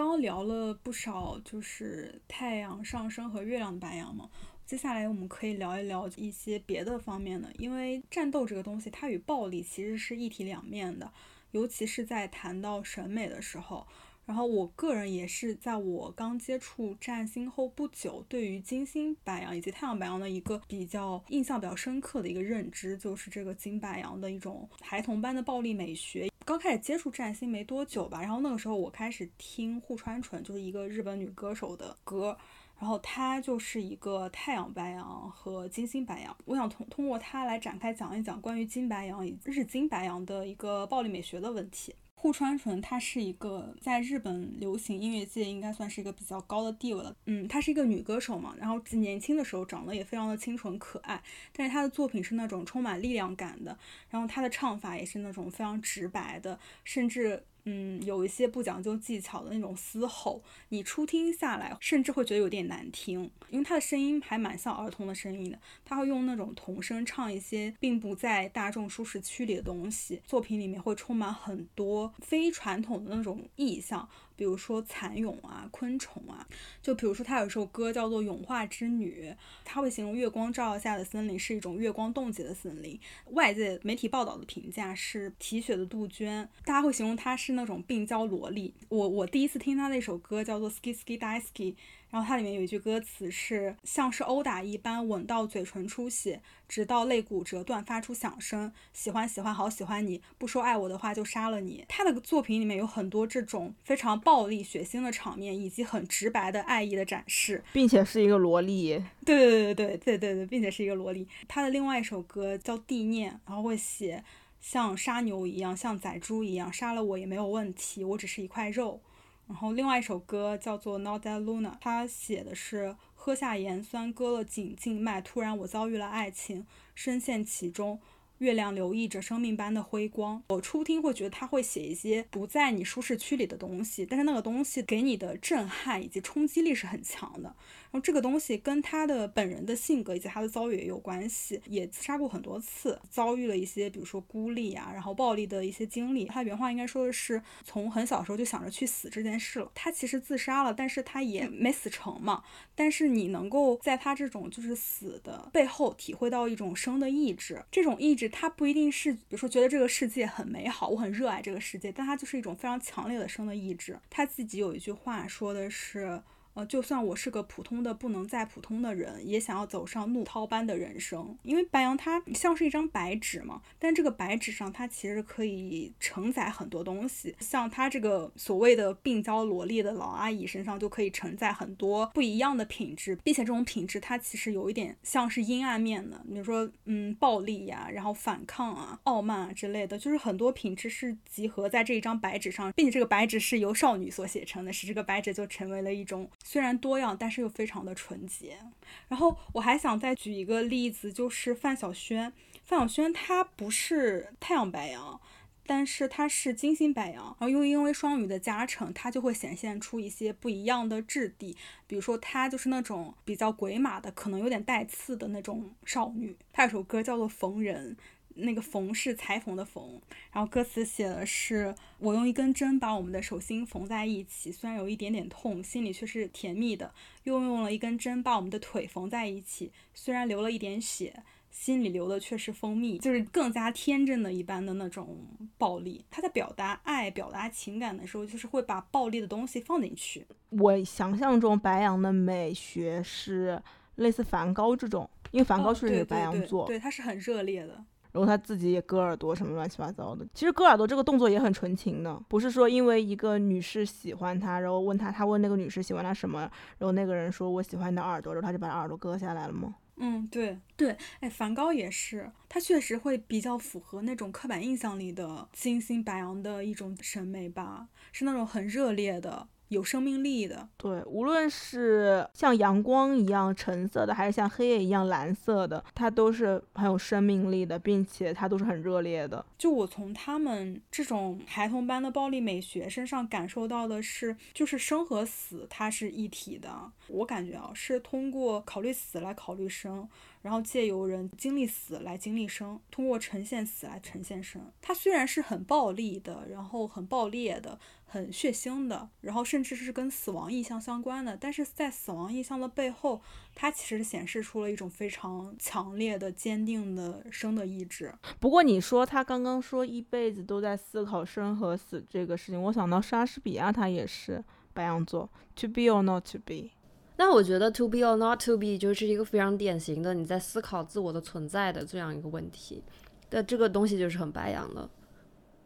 [0.07, 4.27] 刚聊了不少，就是太阳上升和月亮的白羊嘛。
[4.65, 11.13] 接下来我们可以聊一聊一些别的方面的，因为战斗这个东西，它与暴力其实是一体两面的，
[11.51, 13.85] 尤其是在谈到审美的时候。
[14.25, 26.29] 然后我个人也是在我刚接触占星后不久，对于金星白羊以及太阳白羊的一个比较印象比较深刻的一个认知，就是这个金白羊的一种孩童般的暴力美学。
[26.45, 32.37] 刚开始接触占星没多久吧，然后那个时候我开始听户川纯，就是一个日本女歌手的歌，
[32.77, 36.35] 然后她就是一个太阳白羊和金星白羊。
[36.45, 41.95] 我想通通过她来展开讲一讲关于金白羊以日金白羊的一个暴力美学的问题。
[42.23, 47.13] 户川纯，她是一个在日本流行音乐界应该算是一个比较高的地位了。
[47.25, 53.77] 嗯，她是一个女歌手嘛，然后年轻的时候长得也非常的清纯可爱，但是她的作品是那种充满力量感的，
[54.09, 57.43] 然后她的唱法也是那种非常直白的，甚至。
[57.65, 65.57] 嗯，有一些不讲究技巧的那种嘶吼，你初听下来甚至会觉得有点难听，因为他的声音还蛮像儿童的声音的。
[65.85, 74.07] 他会用那种童声唱一些并不在大众舒适区里的东西，作品里面会充满很多非传统的那种意象。
[74.35, 76.47] 比如说蚕蛹啊、昆虫啊，
[76.81, 79.29] 就比如说他有一首歌叫做《蛹化之女》，
[79.63, 82.99] 他会形容月光照耀下的森林是一种月光冻结的森林。
[83.31, 88.73] 外界媒体报道的评价是啼血的杜鹃，大家会形容她是那种病娇萝莉。
[88.89, 91.73] 我我第一次听他那首歌叫做《Ski Ski d i Ski》。
[92.13, 101.83] 然后它里面有一句歌词是像是殴打一般吻到嘴唇出血直到肋骨折断发出响声喜欢喜欢好喜欢你不说爱我的话就杀了你。
[101.89, 107.63] 他的作品里面有很多这种非常暴力血腥的场面以及很直白的爱意的展示。
[107.73, 111.27] 并且是一个萝莉对对对对对对对并且是一个萝莉。
[111.47, 114.23] 他的另外一首歌叫地念然后会写
[114.61, 119.01] 像杀牛一样像宰猪一样杀了我也没有问题我只是一块肉
[119.47, 127.99] 然后另外一首歌叫做《Not That Luna》，它写的是喝下盐酸，割了颈静脉，突然我遭遇了爱情，深陷其中。
[128.43, 130.43] 月亮留意着生命般的辉光。
[130.49, 137.43] 我初听会觉得他会写一些不在你舒适区里的东西，但是那个东西给你的震撼以及冲击力是很强的。
[137.43, 146.25] 然后这个东西跟他的本人的性格以及他的遭遇也有关系，也自杀过很多次，遭遇了一些比如说孤立啊，然后暴力的一些经历。
[146.25, 149.71] 他原话应该说的是从很小时候就想着去死这件事了。
[149.73, 152.43] 他其实自杀了，但是他也没死成嘛。
[152.75, 158.32] 但是你能够在他这种就是死的背后体会到一种生的意志，这种意志。
[158.33, 163.97] 他不一定是，比如说觉得这个世界很美好，我很热爱这个世界，但他就是一种非常强烈的生的意志。
[164.09, 166.21] 他自己有一句话说的是。
[166.53, 171.35] 呃，就算我是个普通的不能再普通的人，也想要走上怒涛般的人生。
[171.41, 177.35] 因为白羊它像是一张白纸嘛，但这个白纸上它其实可以承载很多东西。
[177.39, 196.29] 像它这个所谓的病娇萝莉的老阿姨身上就可以承载很多不一样的品质，并且这种品质它其实有一点像是阴暗面的，比如说嗯暴力呀，然后反抗啊、傲慢啊之类的，就是很多品质是集合在这一张白纸上，并且这个白纸是由少女所写成的，使这个白纸就成为了一种。
[196.43, 198.59] 虽然多样，但是又非常的纯洁。
[199.07, 202.31] 然后我还想再举一个例子，就是范晓萱。
[202.63, 205.19] 范晓萱她不是太阳白羊，
[205.65, 207.23] 但是她是金星白羊。
[207.39, 211.57] 然后又因为双鱼的加成，她就会显现出一些不一样的质地。
[211.87, 216.37] 比如说，她就是那种比较鬼马的，可能有点带刺的那种少女。
[216.51, 217.95] 她有首歌叫做《逢人》。
[218.35, 226.91] 那个缝是裁缝的缝，然后歌词写的是我用一根针把我们的手心缝在一起，虽然有一点点痛，心里却是甜蜜的。
[227.23, 235.17] 又用了一根针把我们的腿缝在一起，虽然流了一点血，心里流的却是蜂蜜，就是更加天真的一般的那种
[235.57, 236.03] 暴力。
[236.09, 240.25] 他在表达爱、表达情感的时候，就是会把暴力的东西放进去。
[240.49, 243.61] 我想象中白羊的美学是
[243.95, 247.85] 类似梵高这种，因为梵高确实是白羊座，对，他是很热烈的。
[248.13, 250.25] 然后他自己也割耳朵什么乱七八糟的。
[250.33, 256.39] 其实割耳朵这个动作也很纯情的，不是说因为一个女士喜欢他，然后问他，他问那个女士喜欢他什么，
[256.77, 259.75] 然后那个人说我喜欢你的耳朵，然后他就把耳朵割下来了吗？
[259.97, 269.47] 嗯，对对，哎，梵高也是，他确实会比较符合那种刻板印象里的金星白羊的一种审美吧，是那种很热烈的。
[269.69, 279.43] 有生命力的，对，无论是像阳光一样橙色的，还是像黑夜一样蓝色的，它都是很有生命力的，并且它都是很热烈的。
[279.57, 286.69] 就我从他们这种孩童般的暴力美学身上感受到的是，就是生和死它是一体的。
[287.07, 290.07] 我感觉啊，是通过考虑死来考虑生。
[290.43, 294.61] 然后借由人经历死来经历生，通过呈现死来呈现生。
[294.81, 303.21] 它虽然是很暴力的，然后很爆裂的，很血腥的，然后甚至是跟死亡意象相关的，但是在死亡意象的背后，
[303.55, 308.13] 它其实显示出了一种非常强烈的、坚定的生的意志。
[308.39, 316.71] 不过你说他刚刚说一辈子都在思考生和死这个事情，我想到莎士比亚他也是白羊座，to be or not to be。
[317.15, 322.81] 那我觉得 to be or not to be 就是一个非常典型的你在思考自我的存在的这样一个问题，
[323.29, 324.89] 的这个东西就是很白羊的。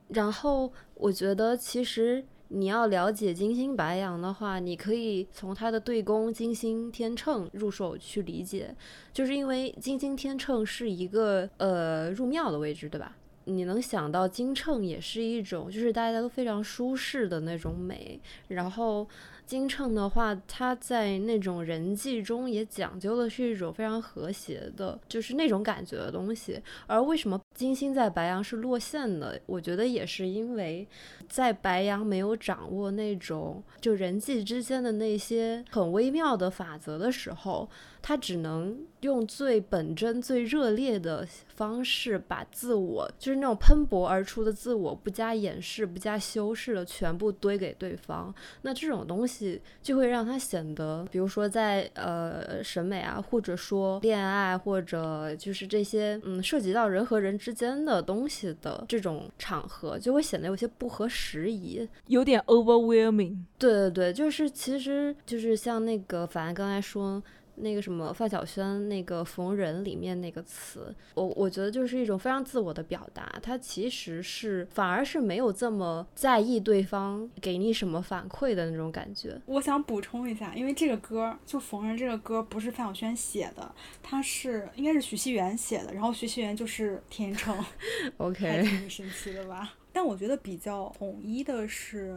[0.10, 8.76] 然后我觉得其实你要了解金星白羊的话，你可以从它的对宫金星天秤入手去理解，
[9.14, 13.16] 就是因为金星天秤是一个呃入庙的位置，对吧？
[13.46, 19.08] 你能想到金秤也是一种就是大家都非常舒适的那种美，然后。
[19.48, 26.62] 金秤的话，它在那种人际中也讲究的是一种非常和谐的，就是那种感觉的东西。
[26.86, 29.42] 而为什么金星在白羊是落线的？
[29.48, 30.88] 我觉得也是因为，
[31.28, 37.68] 在白羊没有掌握那种就人际之间的那些很微妙的法则的时候。
[38.00, 48.34] 他只能用最本真、最热烈的方式，把自我，就是那种喷薄而出的自我，不加掩饰、不加修饰的全部堆给对方。
[48.62, 63.38] 那这种东西就会让他显得，比如说在呃审美啊，或者说恋爱，或者就是这些嗯涉及到人和人之间的东西的这种场合，就会显得有些不合时宜，有点 overwhelming。
[63.58, 67.24] 对对对，就是其实就是像那个，反正刚才说。
[67.58, 79.40] 那个什么范晓萱那个逢人里面那个词，我我觉得就是一种非常自我的表达，他其实是反而是没有这么在意对方给你什么反馈的那种感觉。
[79.46, 87.58] 我想补充一下，因为这个歌就逢人这个歌不是范晓萱写的，它是应该是徐熙媛写的，然后徐熙媛就是天秤，
[88.18, 89.74] OK，还挺神奇的吧？
[89.92, 92.16] 但我觉得比较统一的是。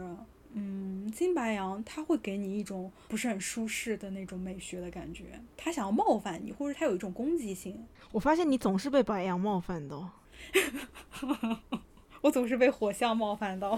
[0.53, 7.83] 嗯，金白羊他会给你一种不是很舒适的那种美学的感觉，他想要冒犯你，或者他有一种攻击性。
[8.11, 10.09] 我发现你总是被白羊冒犯的，
[12.21, 13.75] 我总是被火象冒犯到。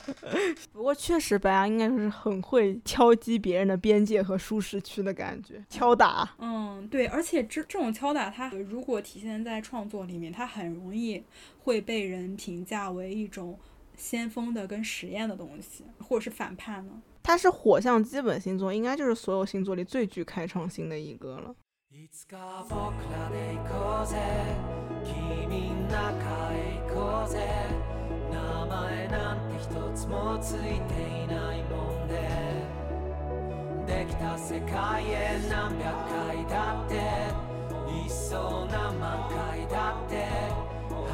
[0.72, 6.34] 不过确实，白羊应该是很会敲击别人的边界和舒适区的感觉，敲打。
[6.38, 11.24] 嗯，对，而且这这种敲打，它如果体现在创作里面，它很容易
[11.60, 13.58] 会被人评价为一种。
[14.02, 16.92] 先锋的跟实验的东西，或者是反叛呢？
[17.22, 21.54] 它是火象基本星座，应该就是所有星座里最具开创性的一个了。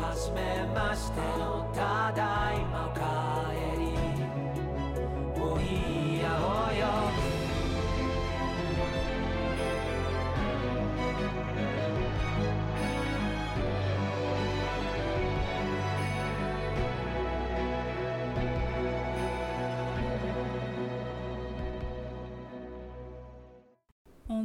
[0.00, 3.82] はじめましてのただいまおかえり。
[5.40, 6.86] おいやおうよ。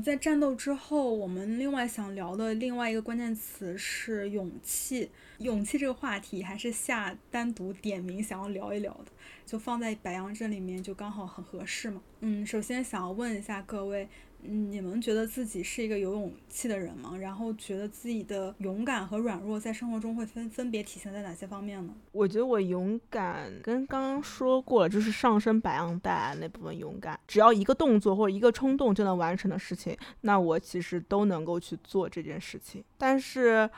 [0.01, 5.09] 在战斗之后，我们另外想聊的另外一个关键词是勇气。
[5.39, 9.11] 勇气这个话题还是下单独点名想要聊一聊的，
[9.45, 12.01] 就放在白羊这里面就刚好很合适嘛。
[12.21, 14.07] 嗯，首先想要问一下各位，
[14.45, 17.15] 嗯你们觉得自己是一个有勇气的人吗？
[17.17, 21.93] 然后觉得自己的勇敢和软弱在生活中会分分别体现在哪些方面呢？
[22.11, 32.83] 我觉得我勇敢跟刚刚说过了，就是上升白羊带来那部分勇敢，只要一个动作或者一个冲动就能完成的事情，那我其实都能够去做这件事情。
[32.97, 33.69] 但是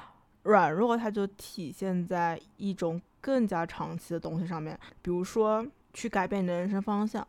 [0.43, 7.25] 软弱它就体现在一种更加长期的东西上面，比如说去改变你的人生方向。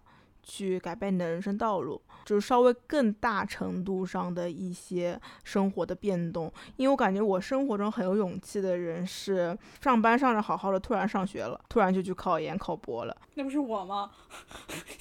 [0.47, 6.51] 去改变你的人生道路，就是稍微更大程度上的一些生活的变动。
[6.77, 13.17] 因为我感觉我生活中很有勇气的人是上班上着好好的，突然上学了，突然就去考研考博了。
[13.35, 14.11] 那不是我吗？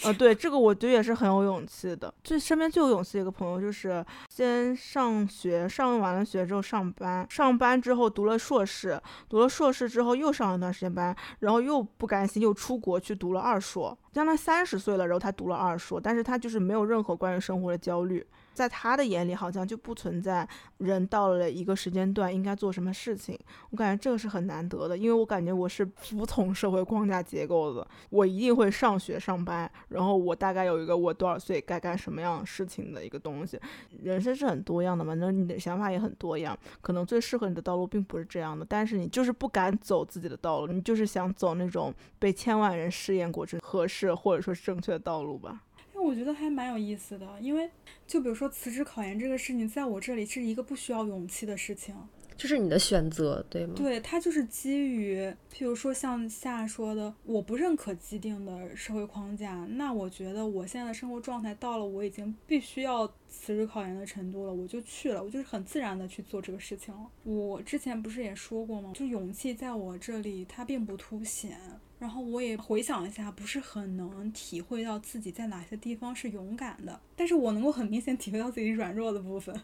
[0.04, 2.12] 呃，对，这个我觉得也是很有勇气的。
[2.24, 4.04] 最身边最有勇气的一个朋友，就是
[4.36, 13.98] 先上学，上完了学之后上班，上班之后读了硕士，读了硕士之后又上了一段时间班，然后又不甘心，又出国去读了二硕。
[14.12, 18.28] 将他三十岁了，然后他读了二硕，但是他就是没有任何关于生活的焦虑。
[18.56, 20.48] 在他的眼里，好像就不存在
[20.78, 23.38] 人到了一个时间段应该做什么事情。
[23.70, 27.86] 我感觉这个是很难得的，因为我感觉我是服从社会框架结构的。
[28.10, 33.60] 我一定会上学上班，然后我大概有一个我多少岁该干什么样事情的一个东西。
[34.02, 36.58] 人生是很多样的嘛，那你的想法也很多样。
[36.82, 45.62] 可能最适合你的道路并不是这样的，但是你就是不敢走自己的道路，你就是想走那种被千万人试验过这合适或者说是正确的道路吧。
[46.06, 47.70] 我觉得还蛮有意思的，因为
[48.06, 51.96] 就比如说辞职考研这个事情，在我这里是一个不需要勇气的事情，
[52.38, 53.74] 就是你的选择，对吗？
[53.76, 67.10] 对，它就是基于，譬如说像夏说的，我不认可既定的社会框架，那我觉得我现在的生活状态到了我已经必须要辞职考研的程度了，我就去了，我就是很自然的去做这个事情了。
[67.24, 68.92] 我之前不是也说过吗？
[68.94, 71.58] 就勇气在我这里它并不凸显。
[71.98, 79.60] 然后我也回想一下，不是很能体会到自己在哪些地方是勇敢的，但是我能够很明显体会到自己软弱的部分，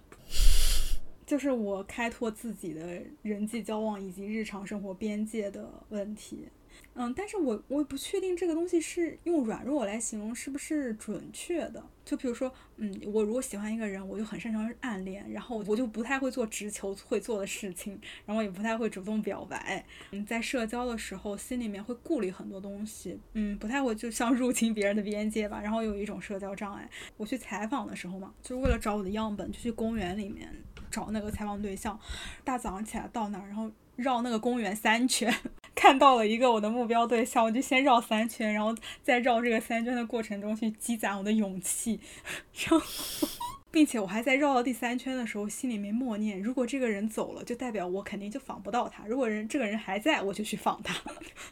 [1.28, 6.48] 就是我开拓自己的人际交往以及日常生活边界的问题。
[6.94, 11.82] 嗯，但是我我不确定这个东西是用软弱来形容是不是准确的。
[12.04, 19.86] 就比如说，嗯，我如果喜欢一个人，我就很擅长暗恋，然后我就不太会做直球会做的事情，然后也不太会主动表白。
[20.12, 25.62] 嗯，在社交的时候，心里面会顾虑很多东西，嗯，不太会就像入侵别人的边界吧。
[25.62, 26.90] 然后有一种社交障碍。
[27.16, 30.52] 我去采访的时候嘛，就是为了找我的样本，就去公园里面
[30.90, 31.98] 找那个采访对象。
[32.44, 33.72] 大早上起来到那儿，然后。
[34.02, 35.34] 绕那个公园三圈，
[35.76, 42.00] 看到了一个我的目标对象，我就先绕三圈，然后在绕这个三圈的过程中去积攒我的勇气，
[42.68, 42.86] 然后，
[43.72, 50.94] 并且我还在绕到第三圈的时候，心里面默念：如果这个人走了，就代表我肯定就访不到他；如果人这个人还在，我就去访他，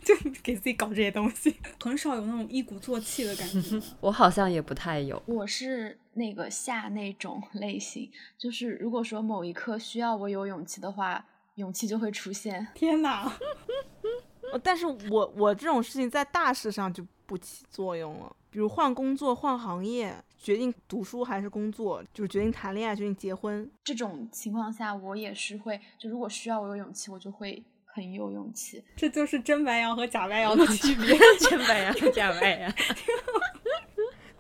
[0.04, 3.82] 就给自己搞这些东西，很少有那种一鼓作气的感觉。
[4.02, 11.26] 我好像也不太有，我是那个下那种类型，就是如果说某一刻需要我有勇气的话。
[11.60, 12.66] 勇气就会出现。
[12.74, 13.32] 天哪！
[14.64, 28.84] 但是我我这种事情在大事上就不起作用了，比如换工作、换行业、决定读书还是工作，就是决定谈恋爱、决定结婚这种情况下，我也是会，就如果需要我有勇气，我就会很有勇气。
[28.96, 31.16] 这就是真白羊和假白羊的区别，
[31.48, 32.74] 真白羊和假白羊。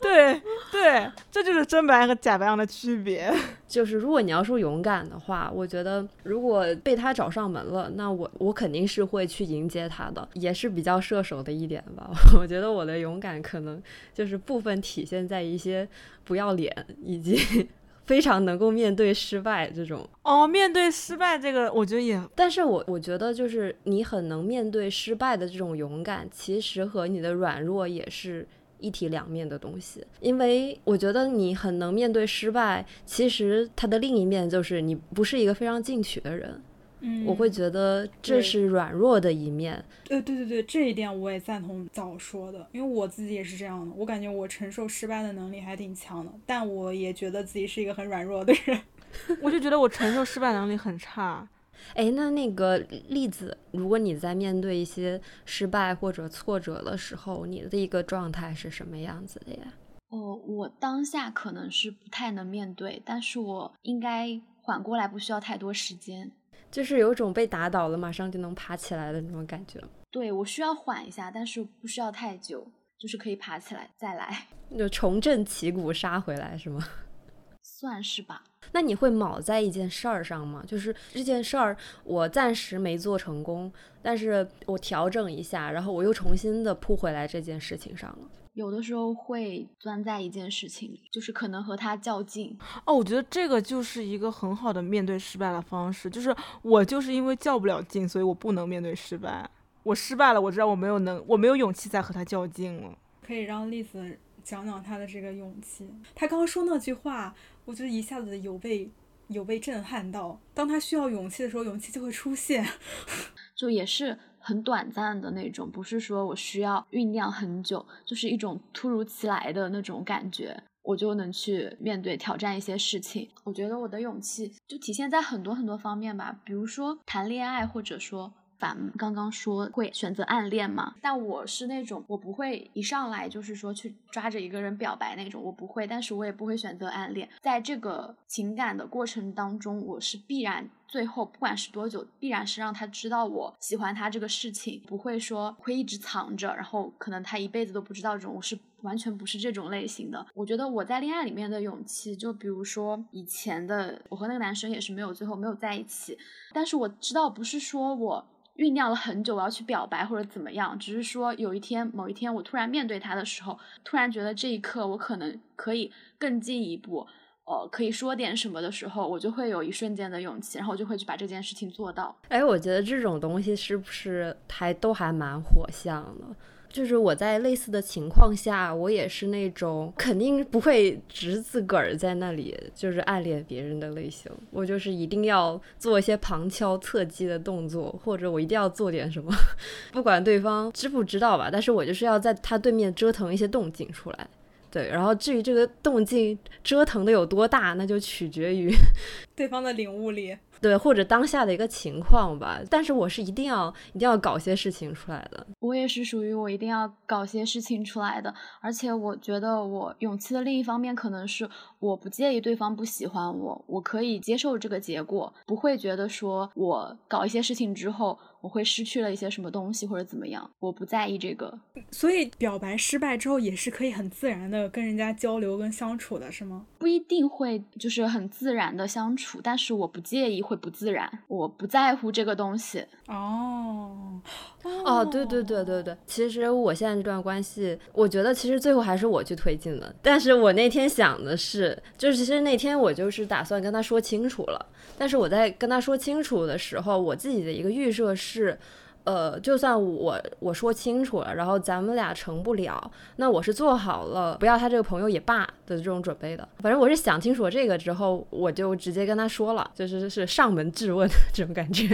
[0.10, 0.41] 对
[0.72, 3.32] 对，这就是真白和假白羊的区别。
[3.68, 12.10] 就是如果你要说勇敢的话，我觉得如果被他找上门了，那我我肯定是会去迎接他的，也是比较射手的一点吧。
[12.39, 13.82] 我觉得我的勇敢可能
[14.14, 15.88] 就是部分体现在一些
[16.24, 17.68] 不要脸以及
[18.05, 20.07] 非常能够面对失败这种。
[20.24, 28.47] 哦，面对失败这个，我觉得也，但是我我觉得就是你很能面对失败的这种勇敢，其实和你的软弱也是。
[28.80, 36.61] 一体两面的东西，因为我觉得你很能面对失败，其实它的另一面就是你不是一个非常进取的人。
[37.01, 39.73] 嗯，我会觉得这是软弱的一面。
[40.09, 43.93] 呃，对对对，这一点我也赞同早说的，因为我自己也是这样的。
[43.95, 48.77] 我感觉我承受失败的能力还挺强的，但我也觉得自己是一个很软弱的人。
[49.41, 51.47] 我就觉得我承受失败能力很差。
[51.95, 59.73] 哎，那那个例子，如果你在面对一些失败或者挫折的时候，你的一个状态是什么样子的呀？
[60.09, 66.32] 哦，我当下可能是不太能面对，但是我应该缓过来，不需要太多时间。
[66.71, 69.80] 就是有种被打倒了马上就能爬起来的那种感觉。
[70.11, 72.67] 对，我需要缓一下，但是不需要太久，
[72.97, 76.84] 就是可以爬起来再来， 就重振旗鼓杀回来是吗？
[77.61, 78.43] 算是吧。
[78.72, 80.63] 那你会卯在一件事儿上吗？
[80.67, 88.30] 就是这件事儿我暂时没做成功，但是我调整一下，然后我又重新的扑回来这件事情上了。
[88.53, 92.57] 有的时候会钻在一件事情里，就是可能和他较劲。
[92.86, 96.09] 哦，我觉得这个就是一个很好的面对失败的方式。
[96.09, 99.49] 就是我就是因为较不了劲，所以我不能面对失败。
[99.84, 102.97] 我失败了，我知道我没有能，我没有勇气再和他较劲了。
[103.26, 105.90] 可以让栗子讲讲他的这个勇气。
[106.16, 107.36] 他刚刚说那句话，
[107.66, 108.90] 我就一下子有被
[109.28, 110.40] 有被震撼到。
[110.54, 112.66] 当他需要勇气的时候，勇气就会出现。
[113.56, 114.18] 就也是。
[114.42, 123.30] 很短暂的那种，不是说我需要酝酿很久，就是一种突如其来的那种感觉，我就能去面对挑战一些事情。
[123.44, 128.34] 我觉得我的勇气就体现在很多很多方面吧，比如说谈恋爱，或者说。
[128.60, 130.95] 反刚刚说会选择暗恋嘛？
[131.01, 135.88] 但我是那种我不会一上来就是说去抓着一个人表白那种，我不会。
[135.88, 148.36] 但是我也不会选择暗恋，在这个情感的过程当中，我是必然最后不管是多久，必然是让他知道我喜欢他这个事情，不会说会一直藏着，然后可能他一辈子都不知道这种。
[148.36, 150.26] 我是完全不是这种类型的。
[150.34, 156.18] 我觉得我在恋爱里面的勇气，就比如说以前的我和那个男生也是没有最后没有在一起，
[156.51, 158.28] 但是我知道不是说我。
[158.60, 167.07] 酝酿了很久，我要去表白或者怎么样，只是说有一天某一天我突然面对他的时候，突然觉得这一刻我可能可以更进一步，
[167.45, 172.14] 呃，可以说点什么的时候，我就会有一瞬间的勇气，然后我就会去把这件事情做到。
[172.28, 176.36] 哎，我觉得这种东西是不是还都还蛮火象的？
[176.70, 184.32] 就是我在类似的情况下，我也是那种肯定不会只自个儿在那里就是暗恋别人的类型。
[184.51, 189.32] 我就是一定要做一些旁敲侧击的动作，或者我一定要做点什么，
[189.91, 191.49] 不管对方知不知道吧。
[191.51, 194.28] 但是我就是要在他对面折腾一些动静出来。
[194.72, 198.72] 对，然后至于这个动静折腾的有多大，那就取决于
[199.36, 200.38] 对方的领悟力。
[200.61, 205.47] 对，或者当下的一个情况吧，但是我是一定要一定要搞些事情出来的。
[205.61, 211.49] 我也是属于我一定要搞些事情出来的，而且我觉得我勇气的另一方面可能是
[211.80, 221.58] 我不介意对方不喜欢我，我可以接受这个结果，不会觉得说我搞一些事情之后我会失去了一些什么东西或者怎么样，我不在意这个。
[221.92, 226.66] 所以表白失败之后也是可以很自然的跟人家交流跟相处的，是吗？
[226.78, 230.40] 不一定会就是很自然的相处，但是我不介意。
[230.50, 232.84] 会不自然，我不在乎这个东西。
[233.08, 234.20] 哦，
[234.64, 239.94] 哦，对对对对对，其实我现在这段关系，我觉得其实最后还是我去推进的。
[240.02, 244.66] 但是我那天想的是，就是其实那天我就是打算跟他说清楚了。
[244.98, 248.28] 但是我在跟他说清楚的时候，我自己的一个预设是。
[248.30, 248.59] 是
[249.05, 256.47] 呃，就算我我说清楚了，然后咱们俩成不了，那我是做好了不要他这个朋友也罢的这种准备的。
[256.59, 261.89] 反正我是想清楚了这个之后，我就直接跟他说了，就是是上门质问这种感觉。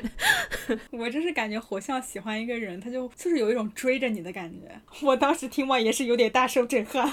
[0.92, 4.82] 我真是感觉火象喜欢一个人，他就就是有一种追着你的感觉。
[5.04, 7.10] 我当时听完也是有点大受震撼。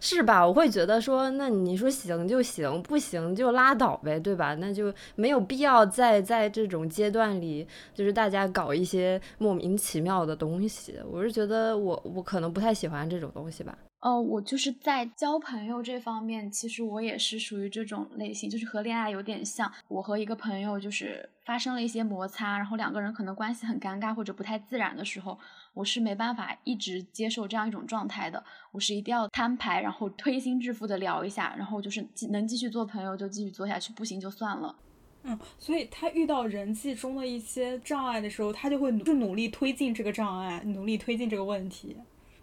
[0.00, 0.46] 是吧？
[0.46, 4.54] 我会觉得说，那你说行就行，不行就拉倒呗，对吧？
[4.56, 10.96] 那就没有必要在在这种阶段里，就是大家搞一些莫名其妙的东西。
[11.10, 13.76] 我是觉得我我可能不太喜欢这种东西吧。
[14.00, 19.70] 哦，我就是在交朋友这方面，其实我也是属于这种类型，就是和恋爱有点像。
[19.88, 25.36] 我和一个朋友就是发生了一些摩擦，然后两个人可能关系很尴尬或者不太自然的时候。
[25.78, 34.74] 我是没办法一直接受这样一种状态的，我是一定要摊牌，然后推心置腹的聊一下，然后就是能继续做朋友就继续做下去，不行就算了。
[35.22, 41.96] 嗯，所以他遇到人际中的一些障碍的时候，他就会去努力推进这个障碍，努力推进这个问题，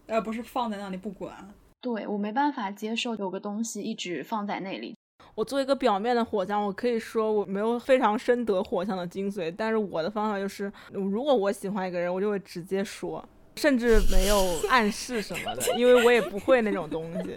[0.08, 1.54] 而不是放在那里不管。
[1.82, 4.96] 对我没办法接受有个东西一直放在那里。
[5.36, 13.24] 我做一个表面的火枪，我可以说我没有非常深得火枪的精髓，但是我的方法就是，如果我喜欢一个人，我就会直接说，
[13.58, 14.38] 甚至没有
[14.70, 17.36] 暗示什么的，因为我也不会那种东西，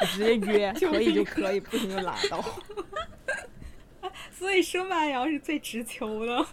[0.00, 2.42] 我直接约， 可以就可以，不行就拉倒。
[4.30, 6.46] 所以生白羊是最直球的。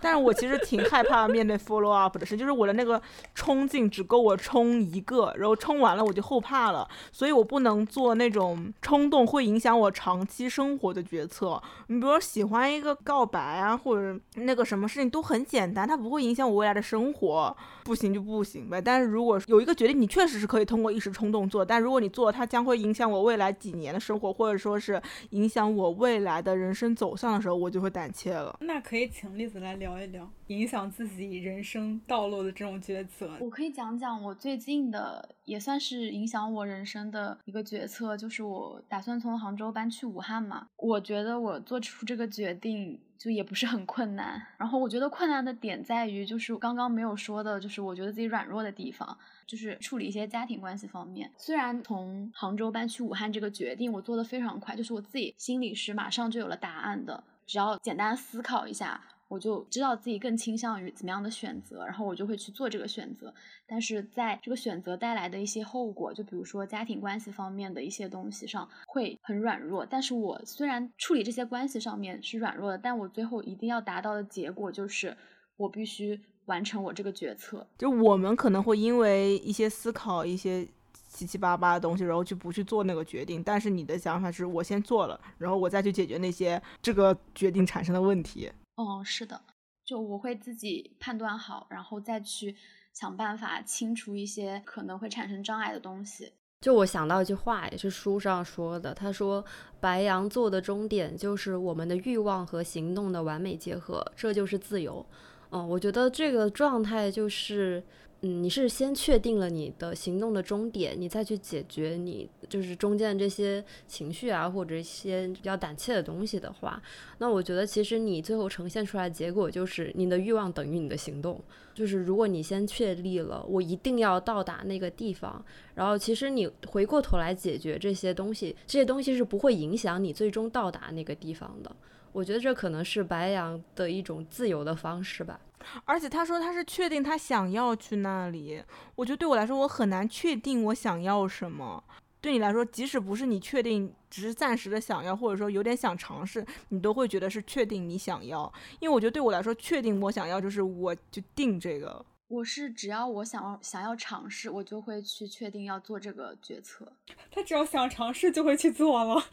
[0.00, 3.00] 但是我其实挺害怕面对 follow up 的事，就是我的那个
[3.34, 11.60] 冲劲只够我冲一个，然后冲完了我就后怕了，所以我不能做那种冲动会影响我长期生活的决策。
[11.86, 18.80] 你比如说喜欢一个告白啊，或者那个什么事情都很简单，它不会影响我未来的生活，不行就不行呗。
[18.80, 25.00] 但是如果有一个决定，你确实是可以通过一时冲动做，但如果你做，它将会影响我未来几年的生活，或者说是
[25.30, 28.56] 影响我未来的人生走向的时候，我就会胆怯了。
[28.60, 29.69] 那可以请栗子来。
[29.70, 33.38] 来聊一聊影响自己人生道路的这种抉择。
[33.40, 40.66] 我可以讲讲我最近的，也算是影响我人生的一个决策，就是我打算从杭州搬去武汉嘛。
[40.76, 49.16] 我觉得我做出这个决定就也不是很困难，然后我觉得困难的点在于，就是刚刚没有说的，就是我觉得自己软弱的地方，
[49.46, 51.30] 就是处理一些家庭关系方面。
[51.36, 57.22] 虽然从杭州搬去武汉这个决定我做的非常快，就是我自己心里是马上就有了答案的。
[57.46, 59.00] 只要简单思考一下，
[59.30, 63.32] 我就知道自己更倾向于怎么样的选择，然后我就会去做这个选择。
[63.64, 69.86] 但是在这个选择带来的一些后果，就比如说家庭关系方面的一些东西上，会很软弱。
[69.88, 75.16] 但是我虽然处理这些关系上面是软弱的，但我最后一定要达到的结果就是，
[75.56, 77.64] 我必须完成我这个决策。
[77.78, 80.66] 就我们可能会因为一些思考一些。
[81.12, 83.42] 七七八八的东西，然后就不去做那个决定。
[83.42, 88.48] 但是你的想法是我先做了，然后我再去解决那些这个决定产生的问题。
[88.80, 89.40] 哦，是的，
[89.84, 92.56] 就我会自己判断好，然后再去
[92.92, 96.32] 想办法清除一些可能会产生障碍的东西。
[96.60, 99.44] 就我想到一句话，也是书上说的，他说
[99.80, 105.04] 白羊座的终点就是我们的欲望和行动的完美结合，这就是自由。
[105.50, 107.84] 嗯，我觉得这个状态就是。
[108.22, 116.82] 嗯，你是先确定了你的行动的终点，你再去解决你就是中间这些情绪啊，或者一些比较胆怯的东西的话，
[117.16, 121.42] 那我觉得其实你最后呈现出来的结果就是你的欲望等于你的行动。
[121.72, 125.42] 就是如果你先确立了我一定要到达那个地方，
[125.74, 131.74] 然后其实你回过头来解决这些东西，这些东西是不会影响你最终到达那个地方的。
[132.12, 135.40] 我觉得这可能是白羊的一种自由的方式吧。
[135.84, 138.62] 而且他说他是确定他想要去那里，
[138.94, 141.82] 我觉得对我来说我很难确定我想要什么。
[142.20, 148.52] 对你来说，即使不是你确定，只是暂时的想要，或者说有点想尝试，你都会觉得是确定你想要。
[148.78, 152.04] 因为我觉得对我来说，确定我想要就是我就定这个。
[152.28, 156.92] 我是只要我想要想要尝试，我就会去确定要做这个决策。
[157.30, 159.24] 他只要想尝试就会去做了。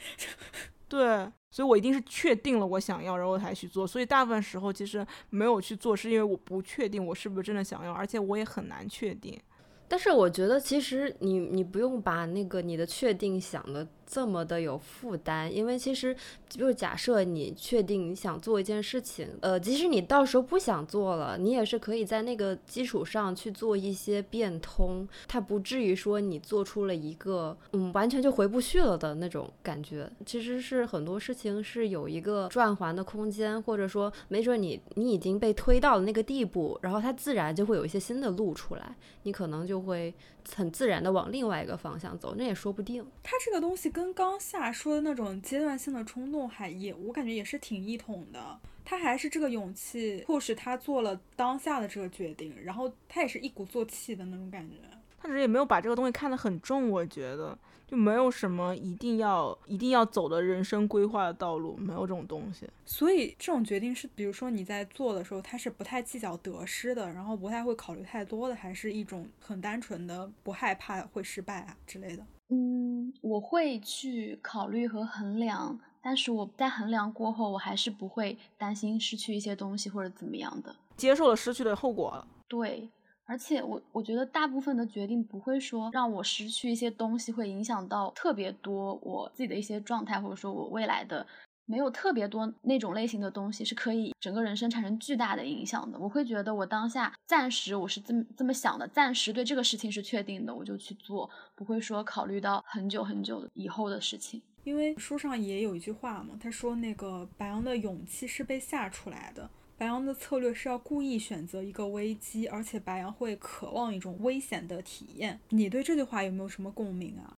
[0.88, 1.31] 对。
[1.49, 3.88] 所以我一定是确定了我想要，然后才去做。
[3.88, 9.39] 所以大部分时候其实没有去做，是因为我不确定我是不是真的想要，而且我也很难确定。
[9.88, 13.88] 但是我觉得其实你你不用把那个你的确定想的。
[14.10, 16.16] 这么的有负担，因为其实
[16.47, 30.10] 就假设你确定你想做一件事情，呃，即使你到时候不想做了，你也是可以在那个基础上去做一些变通，它不至于说你做出了一个嗯完全就回不去了的那种感觉。
[30.26, 40.14] 其实是很多事情是有一个转环的空间，或者说没准你你已经被推到了那个地步，然后它自然就会有一些新的路出来，你可能就会。
[40.55, 43.05] 很自然的往另外一个方向走，那也说不定。
[43.22, 48.59] 它这个东西跟刚下说的那种阶段性的冲动，还也我感觉也是挺一统的。
[48.85, 54.75] 他还是这个勇气迫使他做了当下的这个决定，然后他也是一鼓作气的那种感觉。
[55.17, 57.57] 他只是也没有把这个东西看得很重，我觉得。
[57.87, 62.69] 就没有什么一定要一定要走的人生规划的道路，没有这种东西。
[62.85, 72.23] 所以这种决定是，比如说你在做的时候，他是不太计较得失的，然后不太会考虑太多的，还是一种很单纯的不害怕会失败啊之类的。
[72.49, 82.25] 嗯，我会去考虑和衡量，但是我在衡量过后，我还是不会担心失去一些东西或者怎么样的，接受了失去的后果。
[82.47, 82.89] 对。
[83.29, 91.27] 而且我我觉得大部分的决定不会说让我失去一些东西，会影响到特别多我自己的一些状态，或者说我未来的
[91.68, 95.99] 没有特别多那种类型的东西是可以整个人生产生巨大的影响的。
[95.99, 104.41] 我会觉得我当下暂时我是这么这么想的，暂时对这个事情是确定的，我就去做，不会说考虑到很久很久以后的事情。
[104.63, 109.49] 因为书上也有一句话嘛，他说那个白羊的勇气是被吓出来的。
[109.78, 115.39] 白羊的策略是要故意选择一个危机，而且白羊会渴望一种危险的体验。
[115.49, 117.32] 你对这句话有没有什么共鸣啊？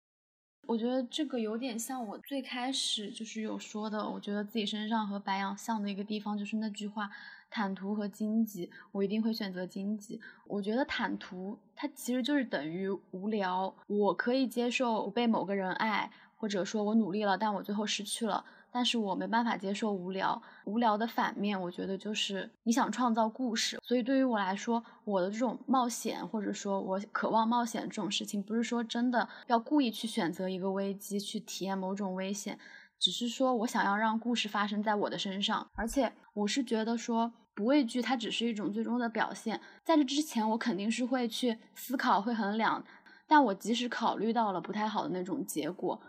[0.68, 7.10] 我觉得这个有点像我最开始就是有说的，我觉得自己身上和白羊像的一个地方就是那句话：
[7.48, 10.20] 坦途和荆棘，我一定会选择荆棘。
[10.46, 18.44] 我觉得坦途它其实就是等于无聊，我可以接受我被某个人爱，或者说我努力了，但我最后失去了。
[18.78, 23.76] 但是我没办法接受无聊，无聊的反面，我觉得就是你想创造故事。
[23.82, 32.56] 所以对于我来说，我的这种冒险，或者说我渴望冒险这种事情，不是说真的要故意去选择一个危机去体验某种危险，
[33.00, 35.68] 只是说我想要让故事发生在我的身上。
[35.74, 39.60] 而且我是觉得说不畏惧，它只是一种最终的表现。
[39.82, 42.84] 在这之前，我肯定是会去思考、会衡量，
[43.26, 46.00] 但我即使考虑到了不太好的那种结果。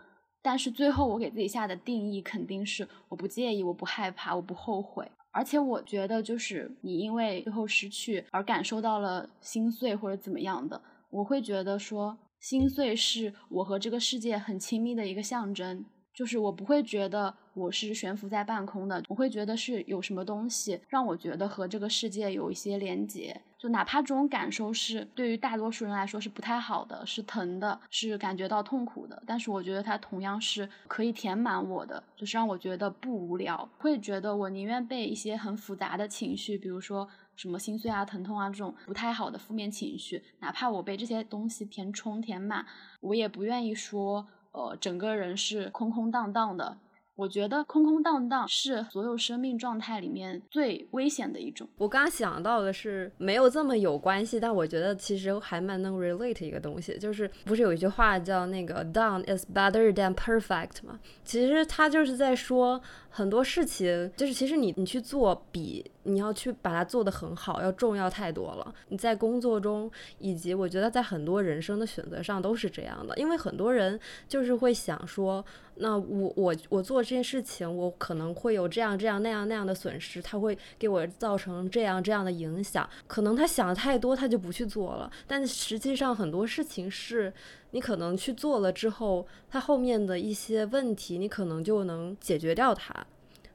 [0.42, 5.10] 但是最后我给自己下的定义肯定是我不介意，我不害怕，我不后悔。
[5.32, 15.84] 而且我觉得，就是你因为最后失去而感受到了心碎或者怎么样的，我会觉得说心碎是我和这个世界很亲密的一个象征。
[16.12, 23.40] 就是我不会觉得我是悬浮在半空的，我会觉得是有什么东西让我觉得和这个世界有一些连接。
[23.58, 33.68] 就哪怕这种感受是对于大多数人来说是不太好的，是疼的，是感觉到痛苦的，但是我觉得它同样是可以填满我的，就是让我觉得不无聊。
[33.78, 42.64] 会觉得我宁愿被一些很复杂的情绪，比如说什么心碎啊、疼痛啊这种不太好的负面情绪，哪怕我被这些东西填充填满，
[43.00, 44.26] 我也不愿意说。
[44.52, 46.76] 呃，整个人是空空荡荡的。
[47.16, 51.68] 我觉得空空荡荡是所有生命状态里面最危险的一种。
[51.76, 60.98] 我刚刚想到的是没有这么有关系，但我觉得其实还蛮能 relate 一个东西，就是不是有一句话叫那个 done is better than perfect 吗？
[61.22, 62.80] 其实他就是在说
[63.10, 68.74] 很多事情，就是其实你你去做比你要去把它做得很好要重要太多了。
[68.88, 73.98] 你在工作中，以及我觉得在很多人生的选择上都是这样的，因为很多人
[74.28, 75.44] 就是会想说。
[75.82, 82.86] 那我我我做这件事情，我可能会有这样这样那样那样的损失，他会给我造成这样这样的影响。
[83.06, 85.10] 可能他想的太多，他就不去做了。
[85.26, 87.32] 但实际上很多事情是
[87.70, 92.94] 你可能去做了之后，它后面的一些问题，你可能就能解决掉它。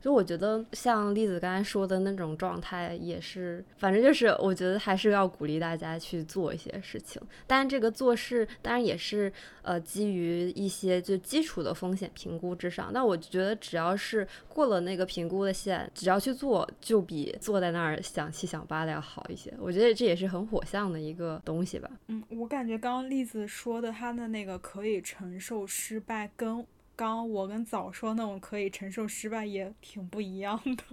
[0.05, 7.19] 就我觉得像栗子刚才说的那种状态，也是，反正就是我觉得还是要鼓励大家去做一些事情。
[7.47, 9.33] 当然，这个做事当然也是
[9.63, 12.91] 呃基于一些就基础的风险评估之上。
[12.93, 19.51] 那我觉得只要是过了那个评估的线，只要去做，就比坐在那儿想七想八的要好一些。
[19.57, 21.89] 我觉得这也是很火象的一个东西吧。
[22.09, 26.63] 嗯，我感觉刚刚栗子说的他的那个可以承受失败跟。
[26.95, 30.83] 刚我跟早说那种可以承受失败也挺不一样的，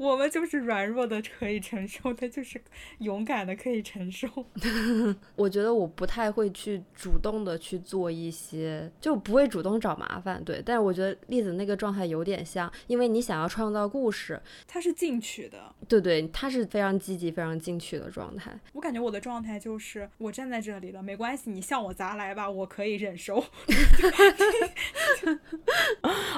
[0.00, 2.60] 我我们就是软弱的可以承受，他就是
[3.00, 4.26] 勇敢的可以承受。
[5.36, 10.42] 我觉得我不太会去主动的去做一些，就不会主动找麻烦。
[10.42, 15.74] 对，但是我觉得栗子那个状态有点像，因为你想要创造故事，他是进取的。
[15.86, 18.58] 对对，他是非常积极、非常进取的状态。
[18.72, 23.36] 我感觉我的状态就是我站在这里了，没关系，你向我砸来吧，我可以忍受。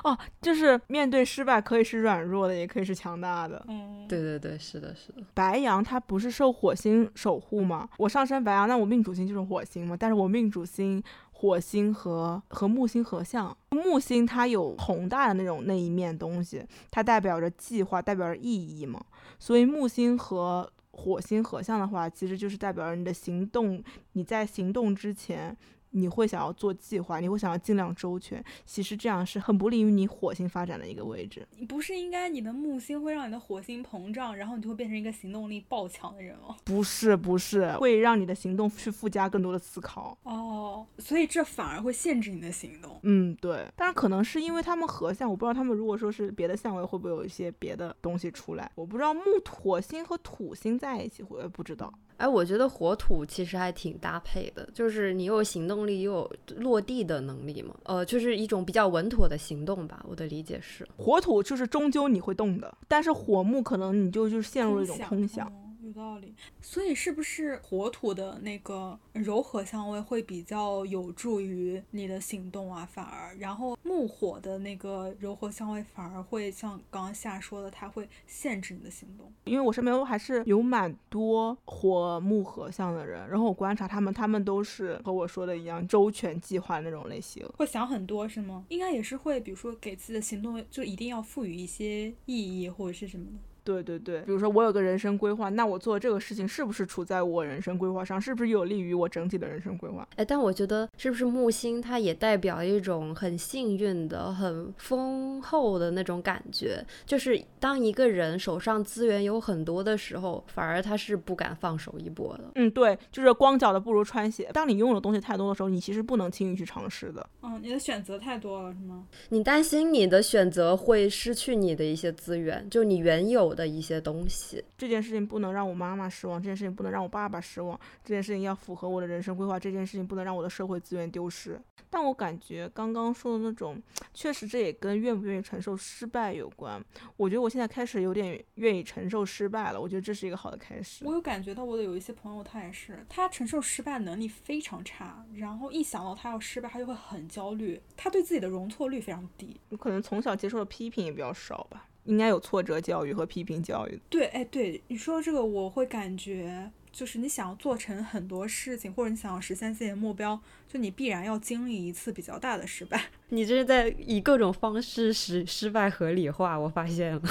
[0.05, 3.52] 哦，就是面对失败，可以是软弱的，也可以是强大的。
[3.69, 5.23] 嗯，对对对，是的，是的。
[5.35, 7.89] 白羊它不是受火星守护吗？
[7.99, 9.97] 我上升白羊，那我命主星就是火星嘛。
[9.99, 19.03] 但是我命主星火星和和木星合相，木星它有宏大的那种那一面东西，它代表着计划，代表着意义嘛。
[19.39, 23.83] 所以木星和火星合相的话，其实就是代表着你的行动，
[24.13, 25.57] 你在行动之前。
[25.93, 28.45] 你会想要做计划，你会想要尽量周全。
[28.67, 31.47] 其实这样是很不利于你火星发展的一个位置。
[31.57, 36.57] 你不是应该你的木星会让你的火星膨胀，然后你就会变成一个行动力爆强的人吗？
[36.65, 40.17] 不是，不是，会让你的行动去附加更多的思考。
[40.25, 42.99] 哦，所以这反而会限制你的行动。
[43.03, 43.67] 嗯，对。
[43.77, 48.71] 但是可能是因为他们合相，我不知道他们如果说是别的相位会不会有一些别的东西出来。
[48.75, 51.93] 我不知道木火星和土星在一起，我也不知道。
[52.23, 57.75] 哎，我觉得火土其实还挺搭配的，就是你又有行动力，又有落地的能力嘛。
[57.83, 60.07] 呃，就是一种比较稳妥的行动吧。
[60.09, 65.53] 我的理解是，火土就是终究你会动的，但是火木可能你就就是陷入了一种空想。
[65.93, 72.89] 有道理，所以是不是火土的那个柔和香味会比较有助于你的行动啊？
[72.91, 79.31] 反而，然后木火的那个柔和香味反而会像刚刚夏说的，它会限制你的行动。
[79.45, 88.65] 因为我身边还是有蛮多火木合相的人，然后我观察他们，他们都是和我说的一样，周全计划那种类型，会想很多是吗？
[88.69, 93.33] 应该也是会，比如说给自己的行动就一定要赋予一些意义或者是什么的。
[93.65, 100.07] 对对对，比如说我有个人生规划，那我做这个事情是不是处在我人生规划上，是不是有利于我整体的人生规划？
[100.17, 112.51] 哎，但我觉得是不是木星它也代表一种很幸运的、很丰厚的那种感觉，就是当一个人手上资源有很多的时候，反而他是不敢放手一搏的。
[112.57, 114.51] 嗯，对，就是光脚的不如穿鞋。
[114.53, 117.25] 当你拥有的东西太多的时候，你其实不能轻易去尝试的。
[117.43, 119.05] 嗯，你的选择太多了，是吗？
[119.29, 123.52] 你担心你的选择会失去你的一些资源，就你原有。
[123.55, 131.61] 的一些东西，这件事情不能让我妈妈失望，这件事情不能让我爸爸失望，这件事情要符合我的人生规划，这件事情不能让我的社会资源丢失。
[131.91, 133.81] 但我感觉刚刚说的那种，
[134.15, 136.83] 确实这也跟愿不愿意承受失败有关。
[137.17, 141.05] 我觉得我现在开始有点愿意承受失败了，我觉得这是一个好的开始。
[141.05, 149.61] 我有感觉到我的有一些朋友，他也是，他承受失败能力非常差，然后一想到他要失败，他就会很焦虑，他对自己的容错率非常低。
[149.79, 151.89] 可能从小接受的批评也比较少吧。
[152.05, 154.01] 应该有挫折教育和批评教育。
[154.11, 156.71] 对，哎，对你说这个，我会感觉。
[156.93, 160.39] 就是你想要做成很多事情，或者你想要实现自己的目标，
[160.73, 162.99] 就你必然要经历一次比较大的失败。
[163.31, 167.23] 你这是在以各种方式使失败合理化，我发现了。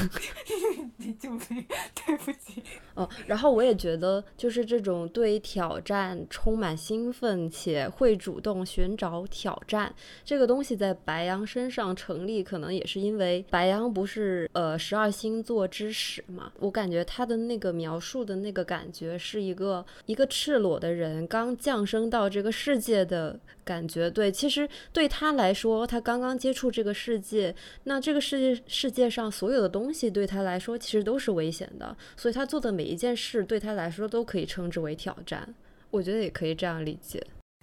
[0.97, 1.65] 你救命！
[1.93, 2.63] 对不起。
[2.95, 9.93] 哦，然后我也觉得，就是这种对挑战充满兴奋且会主动寻找挑战
[10.25, 16.51] 这个东西，在白羊身上成立，可能也是因为白羊不是呃十二星座之始嘛。
[16.59, 19.41] 我感觉他的那个描述的那个感觉是。
[19.41, 23.30] 一个一个赤裸的人刚降生到这个世界的
[23.63, 35.53] 感觉，对，其实对他来说，他刚刚接触这个世界，那这个世界世界上所有的东西对他来说其实都是危险的，所以他做的每一件事对他来说都可以称之为挑战。
[35.89, 37.21] 我觉得也可以这样理解。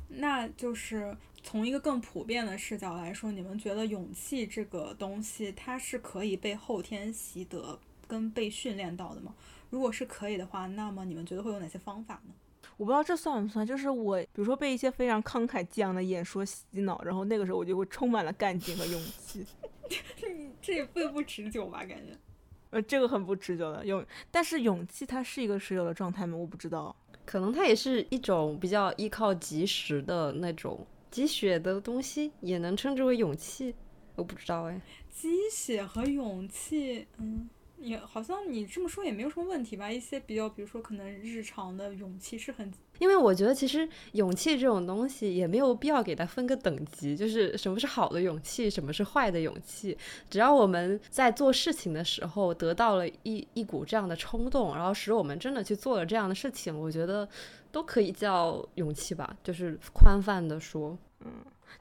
[0.09, 9.35] 那就是从一个更普遍的视角来说，你们觉得勇气这个东西，它是可以被后天习得跟被训练到的吗？
[9.71, 12.33] 如果是可以的话，那么你们觉得会有哪些方法呢？
[12.79, 19.45] 我不知道这算不算，就是我，比如说被一些非常慷慨激昂的演说洗脑，然后那个时候我就会充满了干劲和勇气。
[20.17, 20.29] 这
[20.63, 21.81] 这也并不持久吧？
[21.81, 22.17] 感觉，
[22.71, 26.37] 呃，这个很不持久的勇，但是勇气它是一个持久的状态吗？
[26.37, 26.95] 我不知道，
[27.27, 33.75] 可能它也是一种比较依靠及时的那种积雪的东西，也能称之为勇气。
[34.15, 37.51] 我不知道哎，积雪和勇气，嗯。
[37.81, 39.91] 也好像你这么说也没有什么问题吧？
[39.91, 49.97] 一些比较，比如说可能日常的勇气是很，因为我觉得其实勇气这种东西也没有必要给它分个等级，就是什么是好的勇气，什么是坏的勇气。
[50.29, 57.29] 只要我们在做事情的时候得到了一一股这样的冲动，然后使我们真的去做了这样的事情，我觉得
[57.71, 59.37] 都可以叫勇气吧。
[59.45, 61.33] 就是宽泛的说，嗯，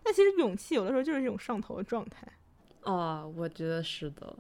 [0.03, 2.27] 但其实勇气有的时候就是一种上头的状态。
[2.83, 4.35] 哦，我觉得是的。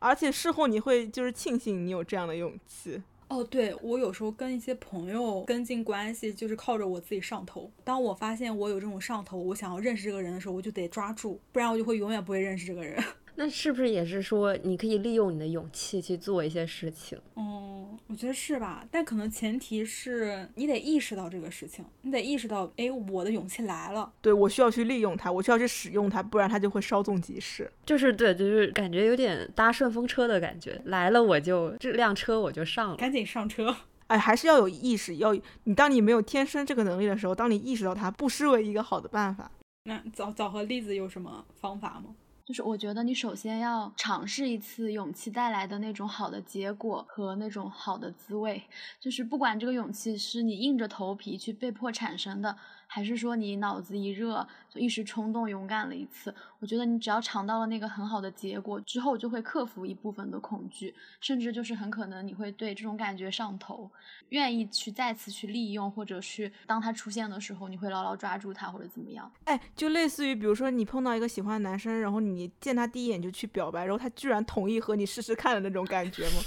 [0.00, 3.44] 而且事后你会就是庆幸你有这样的勇气哦。
[3.44, 7.70] 对我有时候跟一些朋友跟进关系，就是靠着我自己上头。
[7.84, 13.00] 当我发现我有这种上头，我想要认识这个人的时候，我就得抓住，不然我就会永远不会认识这个人。
[13.36, 17.18] 那是不是也是说，你可以利用你的勇气去做一些事情？
[17.34, 18.84] 哦，我觉得是吧？
[18.90, 27.70] 但可能前提是你得意识到这个事情，你得意识到，哎，我的勇气来了，对我需要去利用它，我需要去使用它，不然它就会稍纵即逝。
[27.86, 33.74] 就是对，就是感觉有点搭顺风车的感觉，来了我就这辆车我就上了，赶紧上车。
[34.08, 35.32] 哎，还是要有意识，要
[35.64, 39.50] 你当你没有天生这个能力的时候，当你意识到它，不失为一个好的办法。
[39.84, 42.14] 那枣枣和栗子有什么方法吗？
[42.50, 48.60] 就是我觉得你首先要尝试一次勇气带来的那种好的结果和那种好的滋味，
[48.98, 52.56] 就是不管这个勇气是你硬着头皮去被迫产生的。
[52.92, 56.34] 还是说你脑子一热就一时冲动勇敢了一次？
[56.58, 63.88] 我觉得你只要尝到了那个很好的结果之后，就会克服一部分的恐惧，甚至就是很可能你会对这种感觉上头，
[64.30, 69.30] 愿意去再次去利用，或者是当它出现的时候，你会牢牢抓住它或者怎么样？
[69.44, 76.42] 哎，就类似于比如说你碰到一个喜欢的男生，然后你见他第一眼就去表白，然后他居然同意和你试试看的那种感觉吗？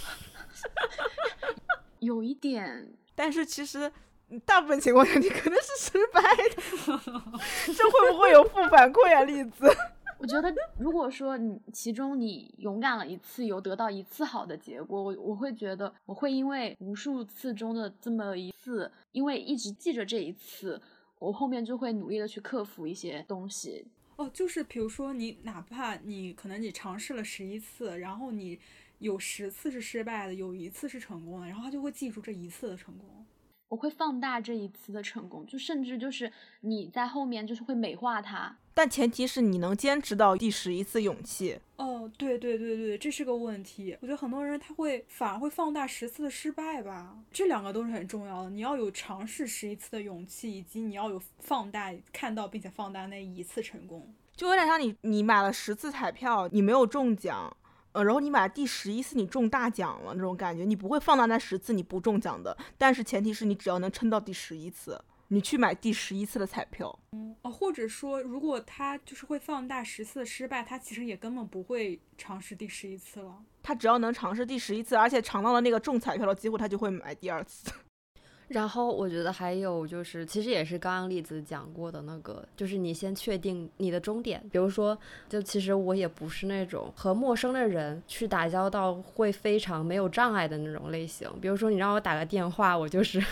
[1.99, 3.89] 有一点，但是其实。
[4.39, 6.61] 大部分情况下你可能是失败的，
[7.73, 9.23] 这会不会有负反馈啊？
[9.23, 9.65] 例子，
[10.19, 20.81] 我觉得如果说你其中你勇敢了一次，有得到一次好的结果，我我会觉得我会因为无数次中的这么一次，因为一直记着这一次，
[21.19, 23.85] 我后面就会努力的去克服一些东西。
[24.15, 28.59] 哦，就是比如说你哪怕你可能你尝试了十一次，然后你
[28.99, 33.25] 有十次是失败的，有一次是成功的，然后他就会记住这一次的成功。
[33.73, 41.57] 我会放大这一次的成功，就甚至就是你在后面就是会美化它，但前提是你能坚持到第十一次勇气。
[41.77, 43.97] 哦，对对对对，这是个问题。
[43.99, 48.51] 我觉得很多人他会反而会放大十次的失败吧，这两个都是很重要的。
[48.51, 54.13] 你要有尝试十一次的勇气，以及你要有放大看到并且放大那一次成功。
[54.35, 57.57] 就有点像你你买了十次彩票，你没有中奖。
[57.93, 66.99] 呃，然后你买第十一次你中大奖了那种感觉，你不会放大那十次你不中奖的，但是前提是你只要能撑到第十一次，你去买第十一次的彩票。
[67.11, 73.37] 嗯，哦，或者说如果他就是会放大十次的失败，他其实也根本不会尝试第十一次了。
[73.61, 77.71] 他只要能尝试第十一次，而且尝到了那个中彩票的机会，他就会买第二次。
[78.49, 84.41] 然后我觉得还有就是，其实也是刚刚栗子讲过的那个，就是你先确定你的终点。
[84.51, 91.29] 比如说，就其实我也不是那种和陌生的人去打交道会非常没有障碍的那种类型。
[91.41, 93.23] 比如说你让我打个电话，我就是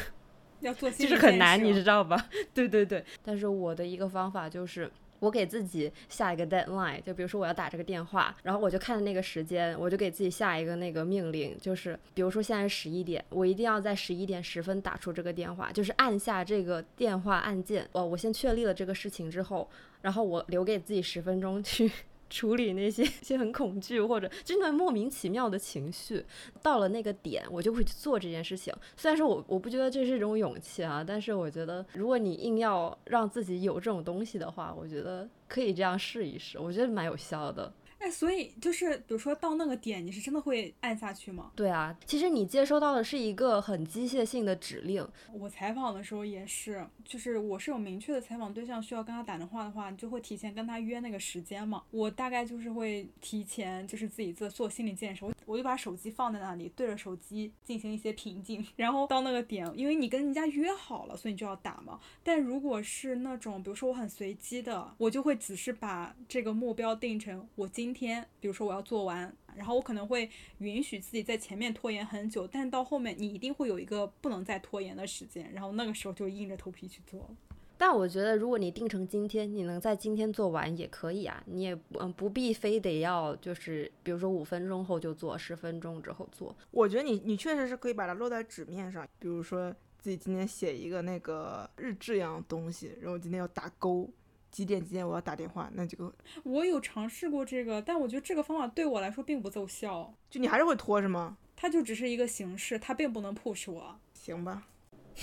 [0.61, 2.27] 要做，就是很难，你知道吧？
[2.53, 3.03] 对对对。
[3.23, 4.91] 但是我的一个方法就是。
[5.21, 17.87] 我给自己下一个 deadline，就比如说我要打这个电话，然后我就看那个时间，我就给自己下一个那个命令，就是比如说现在十一点，我一定要在十一点十分打出这个电话，就是按下这个电话按键。
[17.91, 19.69] 哦，我先确立了这个事情之后，
[20.01, 21.91] 然后我留给自己十分钟去。
[22.31, 26.25] 处理那些 一些很恐惧或者真的莫名其妙的情绪，
[26.63, 28.73] 到了那个点，我就会去做这件事情。
[28.95, 37.71] 虽然说我我不觉得这是一种勇气啊，但是我觉得如果你硬要让自己有这种东西的话，我觉得可以这样试一试，我觉得蛮有效的。
[38.01, 41.51] 哎，所以就是比如说到那个点，你是真的会按下去吗？
[41.55, 45.07] 对啊，其实你接收到的是一个很机械性的指令。
[45.31, 51.83] 我采访的时候也是，就是我是有明确的采访对象需要跟他打电话的话，你就会提前跟他约那个时间嘛。
[51.91, 61.99] 我大概就是会提前就是自己做做心理建设，我我就把手机放在那里，对着手机进行一些平静， 然后到那个点，因为你跟人家约好了，所以你就要打嘛。
[62.23, 67.90] 但如果是那种比如说我很随机的，我就会只是把这个目标定成我今。
[67.91, 70.29] 今天，比如说我要做完，然后我可能会
[70.59, 77.29] 允许自己在前面拖延很久，但到后面你一定会有一个不能再拖延的时间，然后那个时候就硬着头皮去做了。
[77.77, 86.55] 但我觉得，如果你定成今天，你能在今天做完也可以啊，你也嗯不必非得要就是比如说五分钟后就做，十分钟之后做。
[86.71, 89.69] 我觉得你你确实是可以把它落在纸面上，比如说
[89.99, 94.09] 自己今天写一个那个日志一样的东西，然后今天要打勾。
[94.51, 95.69] 几点几点我要打电话？
[95.73, 100.13] 那这个我有尝试过这个，但我觉得这个方法对我来说并不奏效。
[100.29, 101.37] 就你还是会拖是吗？
[101.55, 103.99] 它就只是一个形式，它并不能 push 我。
[104.13, 104.67] 行吧，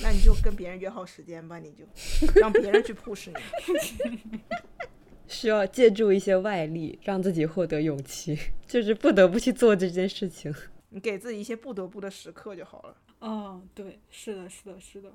[0.03, 1.85] 那你就跟别人约好时间吧，你就
[2.41, 4.41] 让别人去 push 你。
[5.29, 10.55] 需要借助一些外力，让自己获得勇气，就是不得不去做这件事情。
[10.89, 12.97] 你给自己一些不得不的时刻就好了。
[13.18, 15.12] 哦，对，是的，是的，是的。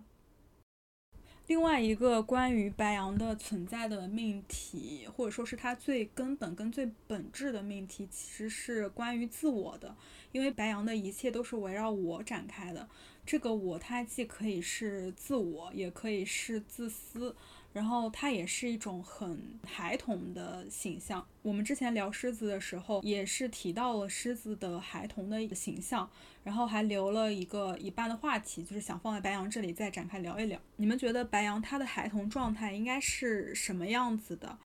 [1.54, 9.96] 另外一个关于白羊的存在的命题，或者说是它最根本跟最本质的命题，其实是关于自我的。
[10.32, 12.90] 因为白羊的一切都是围绕我展开的，
[13.24, 17.36] 这个我它既可以是自我，也可以是自私。
[17.74, 21.26] 然后它也是一种很孩童的形象。
[21.42, 26.08] 我们之前聊狮子的时候，也是提到了狮子的孩童的一个形象，
[26.44, 30.60] 然后还留了一个一半的话题，就是想放在白羊这里再展开聊一聊。
[30.76, 34.60] 你们觉得白羊它的孩童状态应该是什么样子的？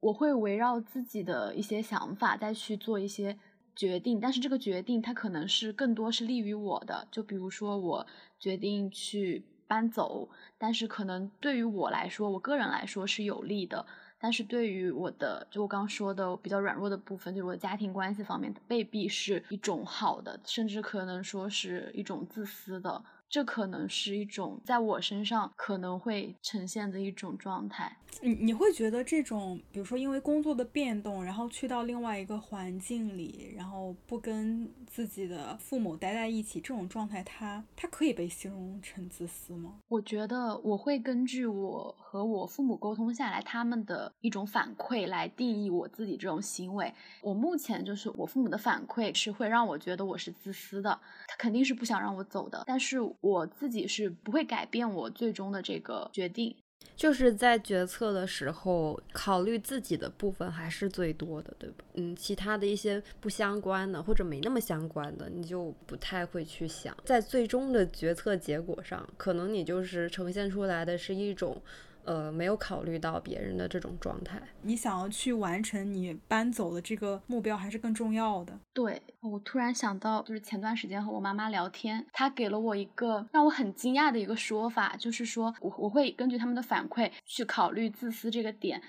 [0.00, 3.38] 我会围绕自己的一些想法再去做一些
[3.76, 7.06] 决定，但是这个决定它可能是更多是利于我的。
[7.12, 8.06] 就比如说我
[8.40, 9.44] 决定去。
[9.70, 13.86] 搬走，但是可能对于我来说，我个人来说是有利的，
[14.18, 23.00] 但是对于我的，就我刚刚说的比较软弱的部分，就是我的家庭关系方面，未必是一种好的，甚至可能说是一种自私的。
[23.30, 27.96] 这可能是一种在我身上可能会呈现的一种状态。
[28.20, 39.76] 你你会觉得这种，比如说因为工作的变动，然后去到另外一个环境里，然后不跟自己的父母待在一起，这种状态，它它可以被形容成自私吗？
[39.86, 46.92] 我觉得我会根据我和我父母沟通下来他们的一种反馈来定义我自己这种行为。
[47.22, 50.90] 我目前就是我父母的反馈是会让我觉得我是自私的，
[51.28, 52.98] 他肯定是不想让我走的，但是。
[53.20, 56.56] 我自己是不会改变我最终的这个决定，
[56.96, 61.84] 就是在决策的时候考虑自己的部分还是最多的，对吧？
[61.94, 66.96] 嗯，其他的一些不相关的或者没那么相关的，你就不太会去想。
[67.04, 71.60] 在最终的决策结果上，可能你就是呈现出来的是一种。
[72.04, 78.58] 呃，没有考虑到别人的这种状态，你想要去完成你搬走的这个目标，还是更重要的。
[78.72, 88.82] 对我突然想到，就是前段时间和我妈妈聊天，她给了我一个让我很惊讶的一个说法，就是说我我会根据他们的反馈去考虑自私这个点，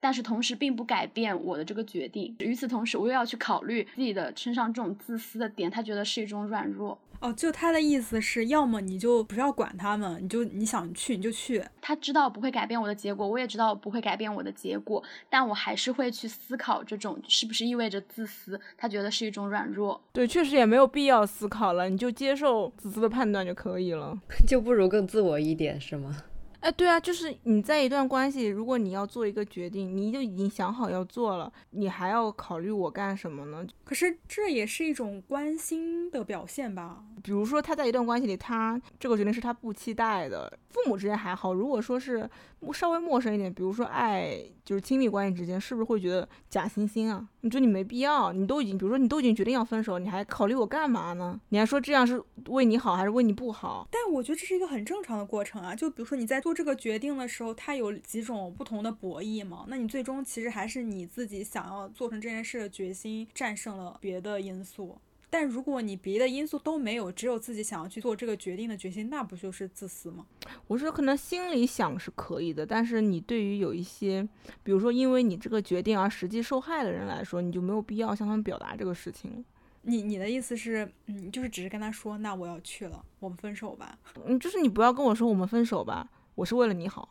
[0.00, 2.36] 但是同时并不改变我的这个决定。
[2.38, 6.98] 与此同时，我又要去考虑自己的身上这种自私的点，他觉得是一种软弱。
[7.20, 11.64] 哦，就他的意思是要么你就不要管他们，你就你想去你就去。
[11.80, 18.60] 他知道不会改变我的结果，我也知道不会改变我的结果，但我还是会去思考这种是不是意味着自私。
[18.76, 20.00] 他觉得是一种软弱。
[20.12, 24.16] 对，确实也没有必要思考了，你就接受自私的判断就可以了，
[24.46, 26.16] 就不如更自我一点，是吗？
[26.60, 33.64] 哎，对啊，就是你在一段关系，如果你要做一个决定，你就已经想好要做了，你还要考虑我干什么呢？
[33.84, 37.04] 可是这也是一种关心的表现吧？
[37.22, 42.28] 比如说他在一段关系里，他这个决定是他不期待的，父母之间还好，如果说是
[42.72, 47.28] 稍微陌生一点，比如说爱就是亲密关系之间，是不是会觉得假惺惺啊？
[47.40, 51.40] 你觉得你没必要，你都已经，比如说你都已经决定要分手，你还考虑我干嘛呢？
[51.50, 53.86] 你还说这样是为你好还是为你不好？
[53.90, 55.74] 但我觉得这是一个很正常的过程啊。
[55.74, 59.64] 就比如说你在做这个决定的时候，它有几种不同的博弈嘛。
[59.68, 64.98] 那你最终其实还是你自己想要做成这件事的决心战胜了别的因素。
[65.30, 70.26] 但如果你别的因素都没有，只有自己想要去做这个决定的决心，那不就是自私吗？
[70.66, 74.26] 我说可能心里想是可以的，但是你对于有一些，
[74.62, 79.44] 比如说因为你这个决定而实际受害的人来说，你就没有必要向他们表达这个事情。
[79.82, 83.98] 你你的意思是，嗯，就是只是跟他说，那我要去了，我们分手吧。
[84.26, 87.08] 嗯，就是你不要跟我说我们分手吧，我是为了你好，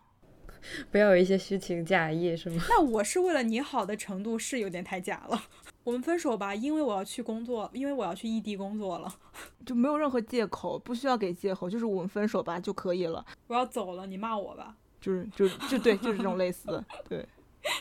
[0.92, 2.62] 不要有一些虚情假意，是吗？
[2.70, 5.42] 那我是为了你好的程度是有点太假了。
[5.88, 9.10] 我们分手吧，因为我要去工作，因为我要去异地工作了，
[9.66, 13.26] 就没有任何借口，不需要给借口，就是我们分手吧就可以了。
[13.48, 17.26] 我要走了，你骂我吧，就是就就对，就是这种类似的， 对，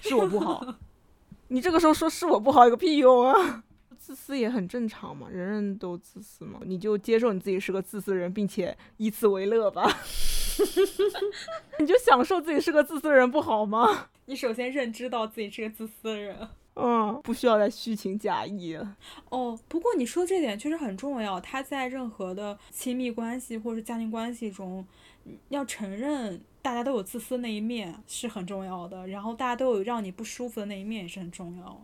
[0.02, 0.64] 是我不好。
[1.48, 3.64] 你这个时候说是我不好有个屁用啊！
[3.98, 9.84] 自私也很正常嘛，人人都自私嘛，你就接受你自己是个自私的人，并且以此为乐吧。
[11.80, 14.11] 你就享受自己是个自私的人不好吗？
[14.26, 16.48] 你首先认知到自己是个自私的人。
[16.79, 18.97] 嗯，不需要再虚情假意了
[19.31, 19.59] 哦。
[19.66, 24.87] 不过你说这点确实很重要，他在任何的亲密关系或者是家庭关系中，
[25.49, 31.81] 要承认大家都有自私那一面是很重要的，然后大家都有让你不舒服的那一面也是很重要的。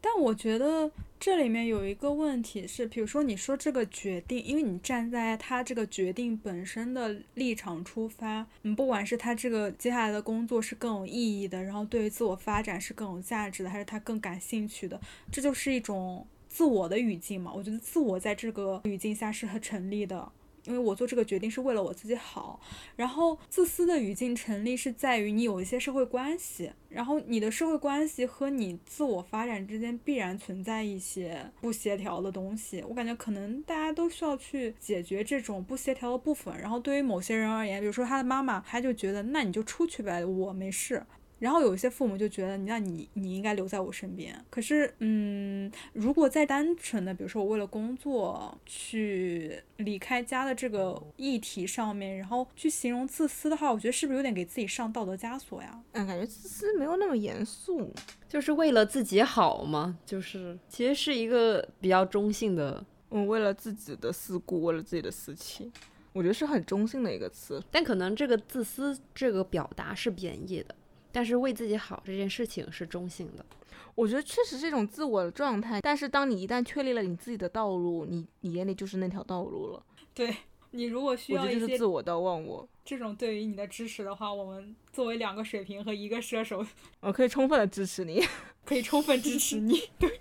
[0.00, 15.00] 但我觉得这里面有一个问题是，比如说你说这个决定，因为你站在他这个决定本身的立场出发，嗯，不管是他这个接下来的工作是更有意义的，然后对于自我发展是更有价值的，还是他更感兴趣的，
[15.32, 17.52] 这就是一种自我的语境嘛。
[17.54, 20.30] 我觉得自我在这个语境下是很成立的。
[20.64, 22.60] 因为我做这个决定是为了我自己好，
[22.96, 32.82] 然后自私的语境成立是在于你有一些社会关系，然后你的社会关系和你自我发展之间必然存在一些不协调的东西。
[32.88, 36.56] 我感觉可能大家都需要去解决这种不协调的部分。
[36.58, 41.04] 然后对于某些人而言，比如说他的妈妈，他就觉得那你就出去呗，我没事。
[41.38, 44.34] 然后有一些父母就觉得，那你你应该留在我身边。
[44.48, 55.82] 可是，嗯，如果再单纯的，比如说我为了工作去离开家的这个议题上面，然后去形容自私的话，我觉得是不是有点给自己上道德枷锁呀？
[55.92, 57.92] 嗯，感觉自私没有那么严肃，
[58.28, 65.70] 就是为了自己好嘛，就是其实是一个比较中性的，嗯，为了自己的私顾，为了自己的私情，
[66.12, 67.62] 我觉得是很中性的一个词。
[67.70, 70.74] 但可能这个自私这个表达是贬义的。
[71.14, 73.46] 但是为自己好这件事情是中性的，
[73.94, 75.80] 我觉得确实是一种自我的状态。
[75.80, 79.80] 但是当你一旦确立了你自己的道路，你你眼里就是那条道路了。
[80.12, 80.34] 对
[80.72, 86.66] 你如果需要一些自我的忘我这种对于你的支持的话，我们作为两个水瓶和一个射手，
[87.00, 88.20] 我可以充分的支持你，
[88.66, 89.80] 可以充分支持你。
[90.00, 90.20] 对，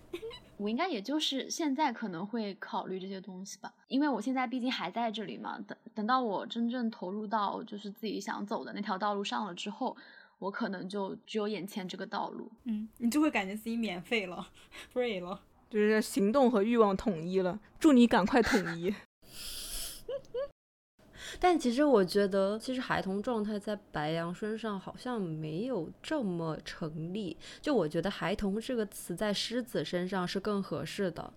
[0.57, 5.59] 我应该也就是现在可能会考虑这些东西吧，因为我现在毕竟还在这里嘛。
[5.67, 9.97] 等等到我真正投入到就是自己想走的那条道路上了之后。
[10.39, 14.49] 我可能就只有眼前这个道路，嗯，你就会感觉自己免费了，
[14.93, 17.59] free 了，就是行动和欲望统一了。
[17.79, 18.93] 祝你赶快统一。
[21.39, 27.35] 但其实我觉得，其实孩童状态在白羊身上好像没有这么成立。
[27.59, 31.33] 就我觉得“孩童”这个词在狮子身上是更合适的。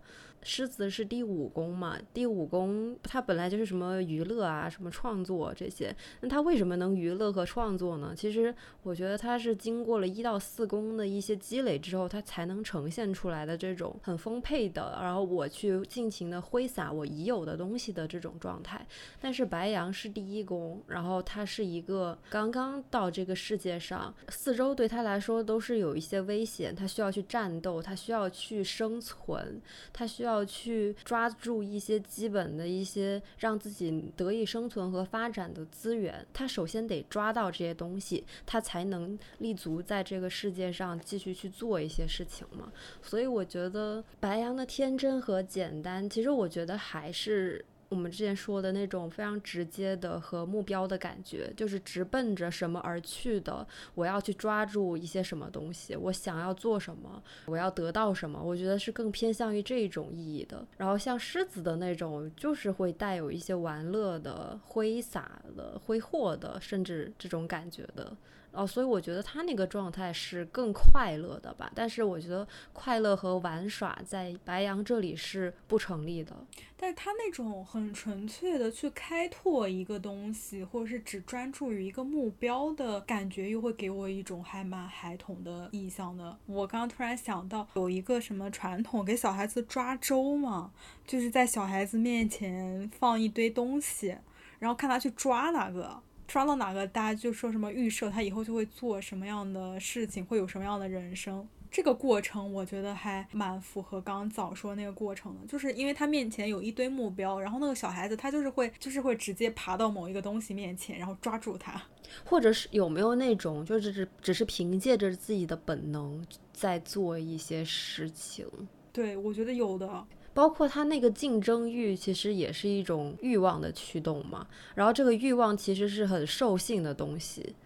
[0.47, 1.99] 狮子是第五宫嘛？
[2.14, 5.94] 第五宫它本来就是什么娱乐啊、什么创作这些。
[6.20, 8.14] 那它为什么能娱乐和创作呢？
[8.16, 18.86] 其实我觉得它是经过了一到四宫的一些积累之后，它才能呈现出来的这种很丰沛的，然后我去尽情的挥洒我已有的东西的这种状态。
[19.20, 29.61] 但是白羊是第一宫，然后它是一个刚刚到这个世界上，四周对他来说都是有一些危险，他需要去战斗，他需要去生存，
[29.92, 30.36] 他需要。
[30.37, 42.70] 要去抓住一些基本的一些让自己得以生存和发展的资源，他首先得抓到这些东西，他才能立足在这个世界上继续去做一些事情嘛。
[43.01, 47.64] 所以我觉得白羊的天真和简单，其实我觉得还是。
[47.89, 53.66] 我们之前说的那种非常直接的和目标的感觉，就是直奔着什么而去的。
[53.95, 58.43] 我要去抓住一些什么东西，我想要做什么，我要得到什么。
[58.43, 60.66] 我觉得是更偏向于这种意义的。
[60.76, 68.16] 然后像狮子的那种，就是会带有一些玩乐的、挥洒的、挥霍的，甚至这种感觉的。
[68.57, 76.34] 哦，所以我觉得他那个状态是更快乐的吧，但是我觉得快乐和玩耍在白羊这里是不成立的。
[76.78, 86.36] 但是他那种很纯粹的去开拓一个东西，或者是只专注于一个目标的感觉，又会给我一种还蛮孩童的意象的。
[86.47, 90.72] 我刚刚突然想到，有一个什么传统，给小孩子抓周嘛，
[91.06, 94.16] 就是在小孩子面前放一堆东西，
[94.59, 101.47] 然后看他去抓哪个，抓到哪个，大家就说什么预设他以后就会做什么样的事情，会有什么样的人生。
[101.69, 111.82] 这个过程我觉得还蛮符合刚刚早说那个过程的，就是因为他面前有一堆目标，然后那个小孩子他就是会就是会直接爬到某一个东西面前，然后抓住它，
[112.24, 118.47] 或者是有没有那种就是只只是凭借着自己的本能在做一些事情？
[118.93, 124.46] 对，我觉得有的，包括他那个竞争欲，其实也是一种欲望的驱动嘛。
[124.74, 127.56] 然后这个欲望其实是很兽性的东西。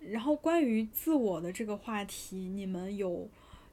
[0.00, 3.28] 然后关于自我的这个话题，你们有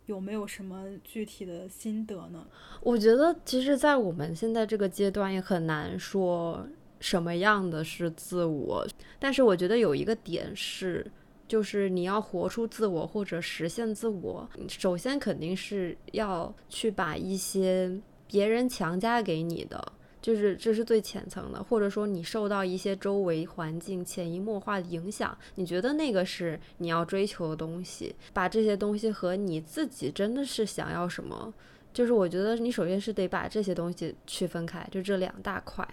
[0.05, 2.45] 有没有什么具体的心得呢？
[2.81, 6.63] 我觉得，其实，在我们现在这个阶段，也很难说
[6.99, 8.87] 什么样的是自我。
[9.17, 11.09] 但是，我觉得有一个点是，
[11.47, 19.93] 就是你要活出自我或者实现自我，首先肯定是要去把一些别人强加给你的。
[20.19, 31.53] 就是这是最浅层的，或者说你受到一些周围环境潜移默化的影响，你觉得那个是你要追求的东西，把这些东西和你自己真的是想要什么，
[31.93, 35.87] 就是我觉得你首先是得把这些东西区分开，就这两大块。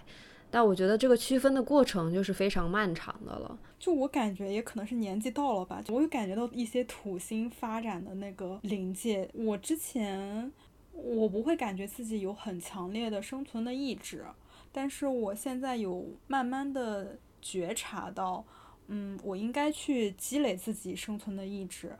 [0.51, 3.57] 但我觉得这个区分的过程就是非常漫长的了。
[3.79, 9.29] 就我感觉也可能是年纪到了吧，我有感觉到一些土星发展的那个临界。
[9.33, 10.51] 我之前。
[10.97, 14.25] 我不会感觉自己有很强烈的生存的意志，
[14.71, 18.43] 但是我现在有慢慢的觉察到，
[18.87, 21.95] 嗯，我应该去积累自己生存的意志，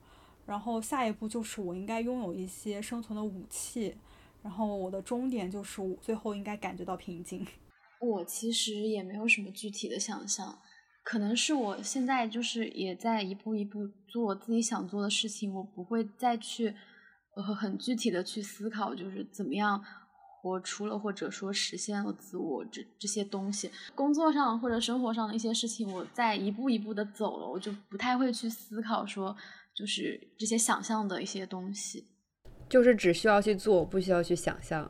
[0.45, 3.95] 然后下一步就是我应该拥有一些生存的武器，
[4.41, 7.45] 然后我的终点就是我最后应该感觉到平静。
[7.99, 10.57] 我其实也没有什么具体的想象，
[11.03, 16.73] 可能是我现在就是也在一步一步做自己想做的事情，我不会再去。
[17.36, 19.84] 呃，很具体的去思考，就是怎么样
[20.41, 23.70] 活出了或者说实现了自我这这些东西。
[23.94, 29.36] 工作上或者生活上的一些事情，我在一步一步的走了，我就不太会去思考说，
[29.74, 32.06] 就是这些想象的一些东西，
[32.70, 34.90] 就是只需要去做，不需要去想象。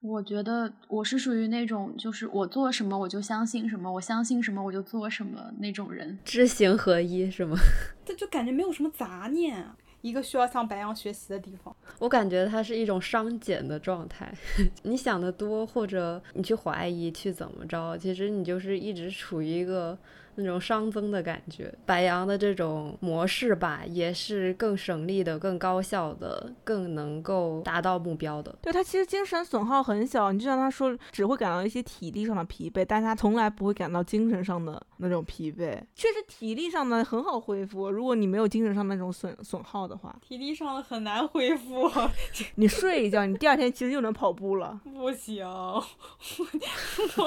[0.00, 7.56] 我觉得我是属于那种，就是我做什么我就相信什么，我相信什么我就做什么那种人，知行合一，是吗？
[8.04, 9.66] 这就感觉没有什么杂念。
[10.04, 14.30] 一个需要向白羊学习的地方，我感觉它是一种商减的状态。
[14.84, 19.98] 你想的多，或者你去怀疑，去怎么着，其实你就是一直处于一个。
[20.36, 28.54] 那种熵增的感觉，白羊的这种模式吧，也是更省力的、更高效的、更能够达到目标的。
[28.60, 35.80] 对他其实精神损耗很小，你就像他说，只会感到一些体力上的疲惫，但他从来不会感到精神上的那种疲惫。
[35.94, 41.88] 确实，体力上的很好恢复，如果你没有精神上那种损损耗的话，体力上的很难恢复。
[42.56, 44.80] 你睡一觉，你第二天其实就能跑步了。
[44.84, 45.80] 不行， 我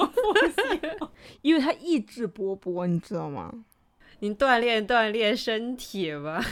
[0.06, 1.08] 不行，
[1.40, 2.97] 因为他意志勃勃，你。
[2.98, 3.54] 你知道吗？
[4.18, 6.44] 你锻炼锻炼身体吧。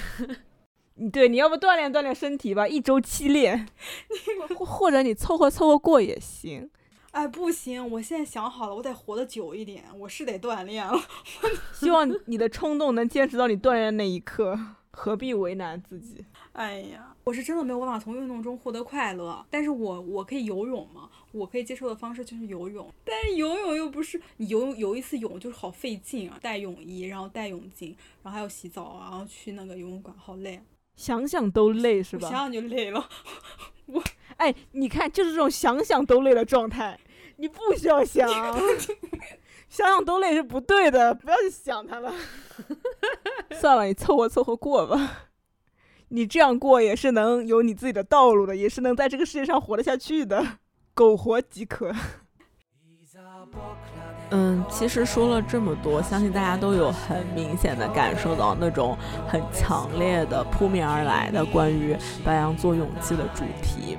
[1.13, 3.67] 对，你要不锻炼锻炼身体吧，一周七练，
[4.57, 6.71] 或或者你凑合凑合过也行。
[7.11, 10.97] 哎，不行，我现在想好了，我得活得久一点，我是得锻炼了。
[11.75, 14.57] 希望你的冲动能坚持到你锻炼那一刻，
[14.93, 16.25] 何必为难自己？
[16.53, 21.11] 哎呀，我是真的没有办法从运动中获得快乐，但是我我可以游泳吗？
[21.37, 30.61] 我可以接受的方式就是游泳，但是游泳又不是你游游一次泳就是好费劲啊，带泳衣，然后带泳镜，然后还要洗澡啊，然后去那个游泳馆，好累，
[30.97, 32.29] 想想都累是吧？
[32.29, 33.09] 想想就累了。
[33.87, 34.03] 我
[34.39, 36.99] 哎，你看就是这种想想都累的状态，
[37.37, 38.29] 你不需要想，
[39.69, 42.13] 想想都累是不对的，不要去想它了。
[43.61, 45.29] 算了，你凑合凑合过吧。
[46.09, 50.59] 你这样过也是能有你自己的道路的，也是能在这个世界上活得下去的，
[50.97, 51.93] 苟活即可。
[54.31, 58.97] 嗯，其实说了这么多，相信大家都有很明显的感受到那种
[59.29, 61.95] 很强烈的扑面而来的关于
[62.25, 63.99] 白羊座勇气的主题。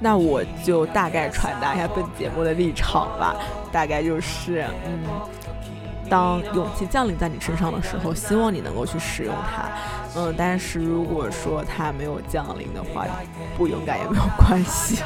[0.00, 3.36] 那我就大概传达一下本节目的立场吧，
[3.70, 5.04] 大概就是，嗯，
[6.08, 9.68] 当勇气降临在你身上的时候，希望你能够去使用它。
[10.16, 13.06] 嗯，但是如果说它没有降临的话，
[13.56, 15.02] 不勇敢也没有关系。